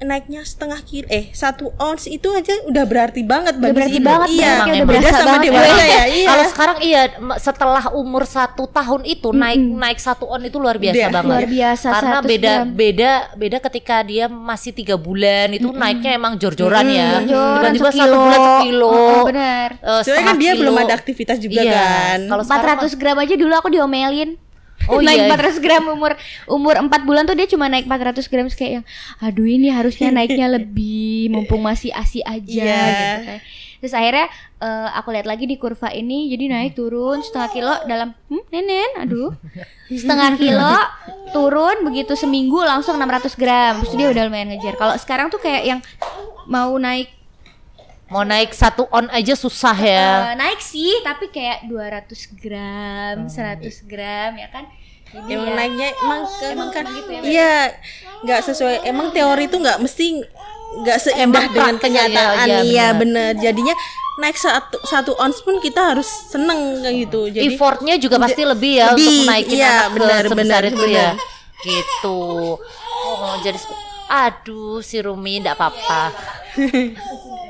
naiknya 0.00 0.40
setengah 0.40 0.78
kilo 0.80 1.06
eh 1.08 1.28
satu 1.30 1.74
ons 1.76 2.06
itu 2.06 2.28
aja 2.28 2.54
udah 2.64 2.84
berarti 2.84 3.20
banget 3.20 3.54
Udah 3.54 3.64
bagi 3.64 3.74
berarti 3.74 3.90
si 3.90 3.98
ibu. 3.98 4.06
banget, 4.06 4.28
iya 4.28 4.38
berarti 4.38 4.70
udah 4.70 4.78
beda 4.78 4.86
berasa 4.94 5.16
sama 5.16 5.26
banget. 5.28 5.44
dewasa 5.44 5.84
ya 5.84 6.04
iya 6.14 6.28
Kalau 6.28 6.44
sekarang 6.46 6.78
iya 6.80 7.02
setelah 7.36 7.84
umur 7.92 8.22
satu 8.24 8.64
tahun 8.68 9.02
itu 9.04 9.28
naik 9.30 9.58
naik 9.58 9.98
satu 9.98 10.24
on 10.24 10.40
itu 10.40 10.56
luar 10.56 10.76
biasa 10.76 10.96
Iya. 10.96 11.08
banget. 11.10 11.30
Luar 11.32 11.46
biasa, 11.46 11.86
Karena 11.90 12.16
100 12.16 12.26
beda 12.26 12.52
gram. 12.54 12.66
beda 12.72 13.10
beda 13.34 13.56
ketika 13.60 13.96
dia 14.02 14.24
masih 14.26 14.70
tiga 14.72 14.96
bulan 14.96 15.48
itu 15.50 15.68
naiknya 15.68 16.10
emang 16.12 16.32
jor-joran 16.36 16.84
ya. 16.84 17.08
Jor-joran, 17.20 17.60
Tiba-tiba 17.68 17.90
satu 17.92 18.16
bulan 18.18 18.40
sekilo. 18.40 18.86
Oh, 18.88 18.94
oh, 18.94 19.22
benar. 19.24 19.68
eh, 19.74 20.00
Soalnya 20.00 20.24
kan 20.24 20.36
dia 20.36 20.52
kilo. 20.52 20.60
belum 20.60 20.74
ada 20.78 20.92
aktivitas 20.94 21.36
juga 21.38 21.60
Iya. 21.60 21.74
kan. 21.74 22.18
Kalau 22.28 22.42
400 22.44 22.94
gram 22.94 23.16
aja 23.16 23.34
dulu 23.34 23.52
aku 23.52 23.68
diomelin. 23.68 24.30
Oh 24.88 25.00
naik 25.00 25.28
iya. 25.28 25.36
400 25.36 25.60
gram 25.60 25.84
umur 25.86 26.12
umur 26.48 26.74
4 26.80 26.88
bulan 27.04 27.22
tuh 27.24 27.36
dia 27.36 27.44
cuma 27.44 27.68
naik 27.68 27.84
400 27.84 28.24
gram 28.26 28.46
kayak 28.48 28.72
yang 28.80 28.84
aduh 29.20 29.46
ini 29.46 29.68
harusnya 29.68 30.08
naiknya 30.08 30.48
lebih 30.48 31.28
mumpung 31.32 31.60
masih 31.60 31.92
ASI 31.92 32.24
aja 32.24 32.40
Iya. 32.64 32.76
gitu 32.88 33.04
kan. 33.28 33.40
Terus 33.78 33.94
akhirnya 33.94 34.26
eh, 34.58 34.88
aku 34.90 35.08
lihat 35.14 35.26
lagi 35.28 35.46
di 35.46 35.54
kurva 35.54 35.92
ini 35.92 36.26
jadi 36.28 36.44
naik 36.50 36.74
turun 36.74 37.22
setengah 37.22 37.50
kilo 37.54 37.74
dalam 37.86 38.10
hmm, 38.26 38.44
nenen 38.50 38.90
aduh 38.98 39.30
setengah 39.86 40.34
kilo 40.34 40.74
turun 41.30 41.86
begitu 41.86 42.18
seminggu 42.18 42.58
langsung 42.58 42.98
600 42.98 43.38
gram 43.38 43.78
terus 43.78 43.94
dia 43.94 44.10
udah 44.10 44.22
lumayan 44.26 44.50
ngejar 44.50 44.74
kalau 44.74 44.98
sekarang 44.98 45.30
tuh 45.30 45.38
kayak 45.38 45.62
yang 45.62 45.80
mau 46.48 46.74
naik 46.74 47.12
mau 48.08 48.22
naik 48.22 48.50
satu 48.50 48.88
on 48.88 49.08
aja 49.08 49.34
susah 49.34 49.76
ya. 49.76 50.32
Eh, 50.32 50.36
naik 50.36 50.60
sih 50.60 51.00
tapi 51.00 51.28
kayak 51.28 51.64
200 51.64 52.08
gram 52.34 53.16
100 53.26 53.84
gram 53.84 54.32
ya 54.34 54.48
kan 54.48 54.64
ini 55.08 55.32
Emang 55.32 55.46
ya. 55.46 55.54
naiknya 55.54 55.88
emang, 55.94 56.20
ke- 56.26 56.50
Emang- 56.50 56.68
kan 56.70 56.84
gitu 56.86 57.08
ya, 57.10 57.20
iya 57.22 57.54
nggak 58.20 58.40
sesuai 58.44 58.76
emang 58.84 59.08
teori 59.08 59.44
itu 59.44 59.56
nggak 59.56 59.78
mesti 59.78 60.20
nggak 60.78 60.98
seindah 60.98 61.24
Emang 61.42 61.48
dengan 61.50 61.74
prakteknya, 61.76 62.02
kenyataan 62.04 62.46
iya, 62.46 62.58
iya 62.60 62.86
benar. 62.90 63.32
bener 63.32 63.40
jadinya 63.40 63.74
naik 64.18 64.36
satu 64.36 64.76
satu 64.82 65.12
ons 65.14 65.40
pun 65.40 65.56
kita 65.58 65.92
harus 65.92 66.04
seneng 66.28 66.82
kayak 66.82 66.96
gitu 67.04 67.20
jadi 67.30 67.44
Effortnya 67.46 67.94
juga 67.96 68.16
pasti 68.18 68.42
lebih 68.42 68.72
ya 68.74 68.86
lebih, 68.90 69.08
untuk 69.14 69.28
naikin 69.28 69.56
iya, 69.56 69.68
anak 69.70 69.86
ke 69.86 69.94
benar, 69.94 70.22
sebesar 70.24 70.36
benar, 70.60 70.62
itu 70.66 70.84
ya. 70.86 71.08
benar. 71.08 71.14
Gitu. 71.58 72.20
Oh, 73.00 73.34
jadi 73.40 73.58
aduh 74.08 74.78
si 74.78 74.96
Rumi 74.98 75.38
enggak 75.38 75.54
apa-apa. 75.54 76.02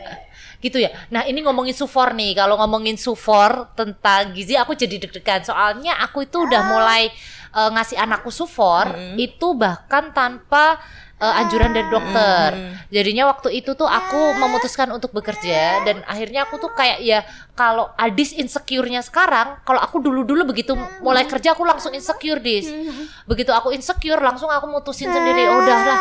gitu 0.58 0.82
ya. 0.82 0.90
Nah, 1.14 1.22
ini 1.22 1.38
ngomongin 1.42 1.74
sufor 1.74 2.14
nih. 2.18 2.34
Kalau 2.34 2.58
ngomongin 2.58 2.98
sufor 2.98 3.70
tentang 3.78 4.34
gizi 4.34 4.58
aku 4.58 4.74
jadi 4.74 4.98
deg-degan 4.98 5.46
soalnya 5.46 5.94
aku 6.02 6.26
itu 6.26 6.42
udah 6.42 6.62
mulai 6.66 7.10
eh, 7.54 7.70
ngasih 7.70 7.98
anakku 7.98 8.34
sufor 8.34 8.90
itu 9.14 9.54
bahkan 9.54 10.10
tanpa 10.10 10.82
eh, 11.22 11.40
anjuran 11.40 11.70
dari 11.70 11.86
dokter. 11.86 12.50
Jadinya 12.90 13.30
waktu 13.30 13.62
itu 13.62 13.78
tuh 13.78 13.86
aku 13.86 14.34
memutuskan 14.34 14.90
untuk 14.90 15.14
bekerja 15.14 15.86
dan 15.86 16.02
akhirnya 16.10 16.42
aku 16.50 16.58
tuh 16.58 16.74
kayak 16.74 16.98
ya 17.06 17.22
kalau 17.54 17.94
Adis 17.94 18.34
insecure-nya 18.34 19.02
sekarang, 19.02 19.62
kalau 19.62 19.78
aku 19.78 20.02
dulu-dulu 20.02 20.42
begitu 20.50 20.74
mulai 21.02 21.22
kerja 21.26 21.54
aku 21.54 21.62
langsung 21.62 21.94
insecure 21.94 22.42
dis. 22.42 22.66
Begitu 23.30 23.54
aku 23.54 23.70
insecure 23.70 24.18
langsung 24.18 24.50
aku 24.50 24.66
mutusin 24.66 25.10
sendiri, 25.10 25.46
oh 25.46 25.62
udahlah 25.62 25.98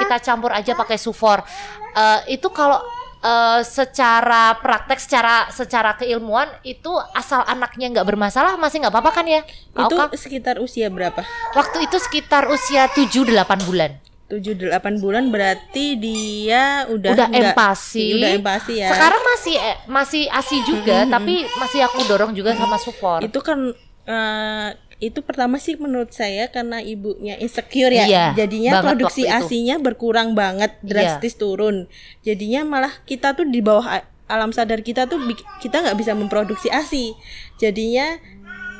kita 0.00 0.16
campur 0.24 0.54
aja 0.54 0.72
pakai 0.72 0.96
sufor. 0.96 1.44
Eh, 1.92 2.38
itu 2.38 2.48
kalau 2.54 2.80
eh, 3.20 3.60
secara 3.62 4.54
praktek, 4.56 4.98
secara 4.98 5.34
secara 5.48 5.94
keilmuan 5.94 6.46
itu 6.62 6.86
asal 7.12 7.42
anaknya 7.44 7.90
nggak 7.90 8.06
bermasalah 8.06 8.54
masih 8.54 8.80
nggak 8.80 8.90
apa-apa 8.90 9.10
kan 9.12 9.26
ya? 9.26 9.42
Itu 9.72 9.94
Oka? 9.96 10.14
sekitar 10.14 10.58
usia 10.58 10.86
berapa 10.88 11.22
Waktu 11.52 11.84
itu 11.84 11.96
sekitar 11.98 12.46
usia 12.46 12.86
7-8 12.88 13.24
bulan. 13.64 13.92
tujuh 14.28 14.52
delapan 14.54 14.94
bulan 14.94 15.24
berarti 15.28 15.96
dia 15.96 16.84
udah 16.86 17.16
udah 17.16 17.26
nggak- 17.26 17.48
empati. 17.48 18.06
udah 18.14 18.30
empati 18.34 18.74
ya 18.76 18.92
Sekarang 18.92 19.22
masih 19.26 19.56
eh, 19.56 19.76
masih 19.88 20.22
asi 20.28 20.56
juga, 20.62 21.08
tapi 21.08 21.34
masih 21.56 21.80
aku 21.80 22.04
dorong 22.04 22.32
juga 22.32 22.52
sama 22.52 22.76
support. 22.76 23.24
itu 23.24 23.40
kan 23.40 23.72
eh, 24.04 24.68
itu 24.98 25.22
pertama 25.22 25.62
sih 25.62 25.78
menurut 25.78 26.10
saya 26.10 26.50
karena 26.50 26.82
ibunya 26.82 27.38
insecure 27.38 27.94
ya. 27.94 28.06
Iya, 28.06 28.24
jadinya 28.34 28.82
produksi 28.82 29.30
asinya 29.30 29.78
berkurang 29.78 30.34
banget 30.34 30.74
drastis 30.82 31.38
turun. 31.38 31.86
Jadinya 32.26 32.66
malah 32.66 32.92
kita 33.06 33.38
tuh 33.38 33.46
di 33.46 33.62
bawah 33.62 34.02
alam 34.28 34.52
sadar 34.52 34.84
kita 34.84 35.08
tuh 35.08 35.16
kita 35.64 35.80
nggak 35.80 35.96
bisa 35.96 36.12
memproduksi 36.12 36.68
asi 36.68 37.16
jadinya 37.56 38.20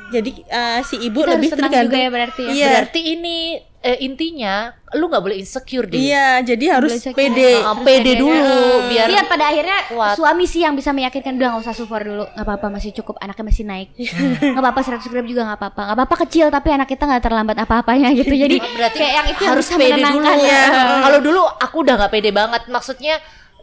jadi 0.09 0.31
eh, 0.45 0.79
si 0.85 0.97
ibu 1.01 1.21
Kita 1.21 1.33
lebih 1.37 1.49
tergantung 1.53 1.85
juga 1.89 1.97
ya 1.97 2.09
berarti 2.09 2.41
ya. 2.41 2.51
iya. 2.53 2.67
Berarti 2.81 3.01
ini 3.17 3.37
eh, 3.81 3.97
intinya 4.01 4.69
lu 4.91 5.05
nggak 5.05 5.21
boleh 5.21 5.37
insecure 5.37 5.85
deh. 5.85 5.95
iya 5.95 6.41
jadi 6.41 6.75
harus 6.75 6.91
Boleh 6.91 7.13
pede. 7.13 7.51
Ah, 7.61 7.77
pede 7.77 8.11
dulu 8.15 8.57
biar 8.89 9.07
Iya 9.07 9.21
pada 9.23 9.47
akhirnya 9.47 9.77
kuat. 9.87 10.13
suami 10.13 10.43
sih 10.43 10.61
yang 10.61 10.73
bisa 10.73 10.89
meyakinkan 10.89 11.33
udah 11.33 11.47
nggak 11.53 11.63
usah 11.63 11.73
sufor 11.73 12.01
dulu. 12.01 12.25
Nggak 12.27 12.43
apa-apa 12.43 12.67
masih 12.69 12.91
cukup. 12.93 13.15
Anaknya 13.17 13.45
masih 13.45 13.63
naik. 13.63 13.87
Nggak 14.51 14.59
apa-apa 14.59 14.81
100 14.83 15.05
gram 15.05 15.23
juga 15.23 15.41
nggak 15.45 15.59
apa-apa. 15.61 15.81
Nggak 15.85 15.97
apa-apa 15.97 16.15
kecil 16.25 16.45
tapi 16.49 16.67
anak 16.69 16.87
kita 16.87 17.03
nggak 17.05 17.23
terlambat 17.23 17.57
apa-apanya 17.57 18.09
gitu. 18.19 18.33
Jadi 18.33 18.57
berarti 18.57 18.97
kayak 18.97 19.13
yang 19.15 19.27
itu 19.29 19.43
harus 19.45 19.65
pede 19.69 20.01
dulu. 20.01 20.27
ya. 20.41 20.63
Kalau 20.99 21.19
dulu 21.21 21.41
aku 21.45 21.75
udah 21.79 21.95
nggak 21.95 22.11
pede 22.11 22.29
banget, 22.31 22.61
maksudnya 22.67 23.15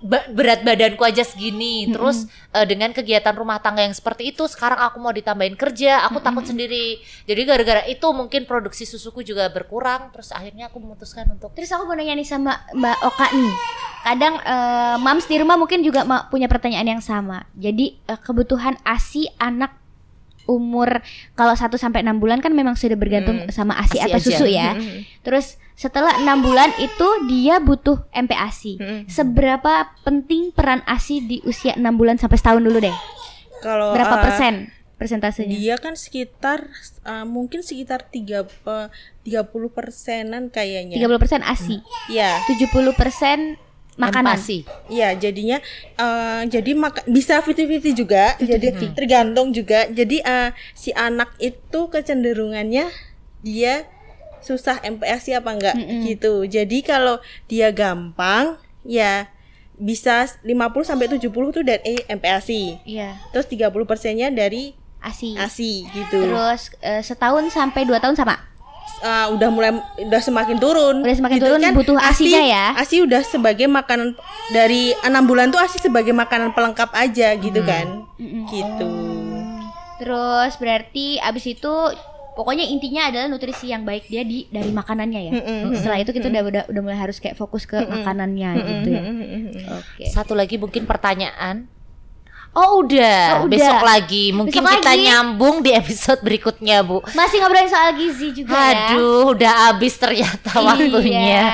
berat 0.05 0.61
badanku 0.63 1.03
aja 1.03 1.25
segini, 1.25 1.89
terus 1.89 2.29
eh, 2.53 2.67
dengan 2.69 2.93
kegiatan 2.93 3.33
rumah 3.33 3.61
tangga 3.61 3.85
yang 3.85 3.97
seperti 3.97 4.35
itu, 4.35 4.45
sekarang 4.45 4.79
aku 4.81 5.01
mau 5.01 5.15
ditambahin 5.15 5.57
kerja, 5.57 6.05
aku 6.05 6.21
takut 6.21 6.45
sendiri. 6.45 7.01
Jadi 7.25 7.41
gara-gara 7.49 7.83
itu 7.89 8.07
mungkin 8.13 8.45
produksi 8.45 8.85
susuku 8.85 9.25
juga 9.25 9.49
berkurang, 9.49 10.13
terus 10.13 10.33
akhirnya 10.33 10.69
aku 10.69 10.79
memutuskan 10.83 11.27
untuk 11.33 11.53
Terus 11.57 11.73
aku 11.73 11.89
mau 11.89 11.97
nanya 11.97 12.13
nih 12.19 12.29
sama 12.29 12.61
Mbak 12.77 12.99
Oka 13.07 13.27
nih. 13.33 13.55
Kadang 14.05 14.35
eh, 14.45 14.97
mams 15.01 15.27
di 15.27 15.37
rumah 15.41 15.57
mungkin 15.57 15.81
juga 15.81 16.05
punya 16.29 16.47
pertanyaan 16.47 16.99
yang 16.99 17.03
sama. 17.03 17.49
Jadi 17.57 17.97
eh, 18.05 18.21
kebutuhan 18.21 18.77
ASI 18.85 19.33
anak 19.41 19.86
umur 20.47 21.03
kalau 21.35 21.55
1 21.55 21.69
sampai 21.77 22.03
6 22.07 22.23
bulan 22.23 22.39
kan 22.41 22.55
memang 22.55 22.79
sudah 22.79 22.95
bergantung 22.95 23.47
sama 23.51 23.75
ASI, 23.79 23.99
ASI 23.99 24.07
atau 24.11 24.19
aja. 24.19 24.27
susu 24.27 24.47
ya. 24.47 24.79
Terus 25.27 25.59
setelah 25.77 26.17
enam 26.23 26.41
bulan 26.41 26.73
itu 26.81 27.09
dia 27.29 27.61
butuh 27.61 28.09
MPASI. 28.15 29.05
Seberapa 29.11 29.93
penting 30.07 30.55
peran 30.57 30.81
ASI 30.89 31.21
di 31.21 31.37
usia 31.45 31.77
6 31.77 31.83
bulan 31.95 32.17
sampai 32.17 32.39
setahun 32.41 32.63
dulu 32.65 32.81
deh? 32.81 32.97
kalau 33.61 33.93
Berapa 33.97 34.17
eh, 34.21 34.23
persen 34.23 34.55
persentasenya? 34.97 35.57
dia 35.57 35.77
kan 35.77 35.93
sekitar 35.93 36.69
eh, 37.05 37.27
mungkin 37.27 37.61
sekitar 37.61 38.09
tiga 38.09 38.45
eh, 38.49 38.89
tiga 39.25 39.45
puluh 39.45 39.69
persenan 39.69 40.49
kayaknya 40.49 40.97
30% 40.97 41.43
ASI, 41.45 41.83
ya 42.09 42.41
70% 42.49 43.66
makanan. 43.97 44.37
empasi. 44.37 44.63
Iya, 44.93 45.17
jadinya 45.17 45.59
eh, 45.97 46.43
jadi 46.49 46.71
maka 46.77 47.03
bisa 47.09 47.41
50-50 47.41 47.97
juga. 47.97 48.37
Jadi 48.39 48.73
tergantung 48.93 49.51
juga. 49.51 49.89
Jadi 49.89 50.21
eh, 50.21 50.51
si 50.77 50.93
anak 50.93 51.33
itu 51.41 51.89
kecenderungannya 51.89 52.89
dia 53.41 53.75
susah 54.45 54.79
MPASI 54.85 55.35
apa 55.35 55.51
enggak 55.51 55.77
gitu. 56.07 56.47
Jadi 56.47 56.85
kalau 56.87 57.19
dia 57.51 57.75
gampang 57.75 58.61
ya 58.87 59.27
bisa 59.77 60.25
50 60.41 60.89
sampai 60.89 61.07
70 61.11 61.29
tuh 61.29 61.65
dari 61.65 62.01
MPASI. 62.09 62.87
Iya, 62.89 63.21
Terus 63.35 63.47
30 63.51 63.85
persennya 63.85 64.29
dari 64.33 64.73
ASI. 65.05 65.37
ASI 65.37 65.73
gitu. 65.93 66.19
Terus 66.25 66.73
eh, 66.81 67.03
setahun 67.05 67.53
sampai 67.53 67.85
dua 67.85 68.01
tahun 68.01 68.17
sama. 68.17 68.41
Ah, 69.05 69.29
udah 69.29 69.49
mulai 69.53 69.77
udah 70.01 70.21
semakin 70.25 70.57
turun. 70.57 71.05
Udah 71.05 71.17
semakin 71.17 71.37
turun, 71.37 71.61
butuh 71.77 71.97
ASI-nya 72.01 72.43
ya? 72.49 72.67
ASI 72.81 73.05
udah 73.05 73.21
sebagai 73.21 73.69
makanan 73.69 74.17
dari 74.53 74.97
enam 75.05 75.29
bulan 75.29 75.53
tuh 75.53 75.61
ASI 75.61 75.85
sebagai 75.85 76.17
makanan 76.17 76.57
pelengkap 76.57 76.91
aja 76.97 77.37
gitu 77.37 77.61
kan. 77.61 78.09
Gitu. 78.49 78.89
Terus 80.01 80.53
berarti 80.57 81.21
abis 81.21 81.45
itu 81.57 81.73
pokoknya 82.37 82.69
intinya 82.69 83.09
adalah 83.09 83.33
nutrisi 83.33 83.73
yang 83.73 83.89
baik 83.89 84.13
dia 84.13 84.21
di 84.25 84.45
dari 84.53 84.69
makanannya 84.69 85.21
ya. 85.29 85.33
Setelah 85.77 85.99
itu 86.01 86.13
kita 86.13 86.29
udah, 86.29 86.43
udah 86.45 86.63
udah 86.69 86.81
mulai 86.85 87.01
harus 87.01 87.17
kayak 87.21 87.37
fokus 87.37 87.65
ke 87.65 87.81
makanannya 87.81 88.51
gitu 88.61 88.89
ya. 88.93 89.03
Oke. 89.77 90.05
Satu 90.09 90.37
lagi 90.37 90.61
mungkin 90.61 90.85
pertanyaan, 90.85 91.69
Oh 92.53 92.81
udah, 92.81 93.21
Oh, 93.37 93.45
udah. 93.45 93.53
besok 93.53 93.81
lagi. 93.81 94.25
Mungkin 94.31 94.59
Besok 94.59 94.73
kita 94.77 94.91
lagi. 94.91 95.05
nyambung 95.05 95.57
di 95.61 95.71
episode 95.73 96.21
berikutnya, 96.21 96.81
Bu. 96.81 97.05
Masih 97.13 97.37
ngobrolin 97.39 97.67
soal 97.67 97.93
gizi 97.93 98.33
juga 98.33 98.53
ya. 98.53 98.93
Aduh, 98.93 99.33
udah 99.33 99.53
habis 99.69 99.93
ternyata 99.95 100.51
waktunya. 100.59 101.21
Iya. 101.21 101.45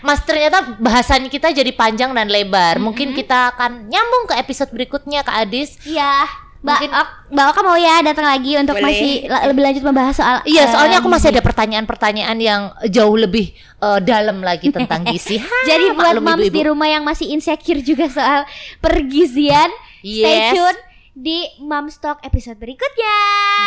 Mas, 0.00 0.20
ternyata 0.20 0.76
bahasan 0.76 1.26
kita 1.26 1.48
jadi 1.48 1.70
panjang 1.70 2.10
dan 2.10 2.26
lebar. 2.26 2.76
Mungkin 2.76 3.12
kita 3.14 3.52
akan 3.52 3.86
nyambung 3.86 4.24
ke 4.26 4.36
episode 4.36 4.68
berikutnya, 4.68 5.20
Kak 5.20 5.36
Adis. 5.42 5.80
Iya. 5.82 6.28
Mbak 6.60 6.76
Mungkin- 6.76 6.92
Ok, 6.92 7.08
Mbak 7.32 7.46
Oka 7.46 7.60
mau 7.62 7.72
ya 7.74 7.94
datang 8.02 8.26
lagi 8.26 8.52
untuk 8.54 8.76
Boleh. 8.76 8.84
masih 8.84 9.12
la- 9.24 9.48
lebih 9.48 9.62
lanjut 9.64 9.80
membahas 9.80 10.12
soal 10.12 10.36
Iya, 10.44 10.60
eh, 10.60 10.68
soalnya 10.68 11.00
aku 11.00 11.08
masih 11.08 11.32
ada 11.32 11.40
pertanyaan-pertanyaan 11.40 12.36
yang 12.36 12.62
jauh 12.84 13.16
lebih 13.16 13.48
eh, 13.80 13.98
dalam 14.04 14.44
lagi 14.44 14.68
tentang 14.68 15.00
gizi. 15.08 15.40
Ha, 15.40 15.48
Jadi 15.64 15.96
buat 15.96 16.12
ibu-ibu. 16.12 16.52
di 16.52 16.62
rumah 16.68 16.84
yang 16.84 17.00
masih 17.00 17.32
insecure 17.32 17.80
juga 17.80 18.04
soal 18.06 18.44
pergizian, 18.76 19.72
stay 20.00 20.20
Yes. 20.24 20.52
tune 20.56 20.78
di 21.12 21.38
Moms 21.60 22.00
Talk 22.00 22.24
episode 22.24 22.56
berikutnya. 22.56 23.16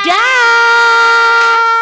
Dah. 0.08 1.73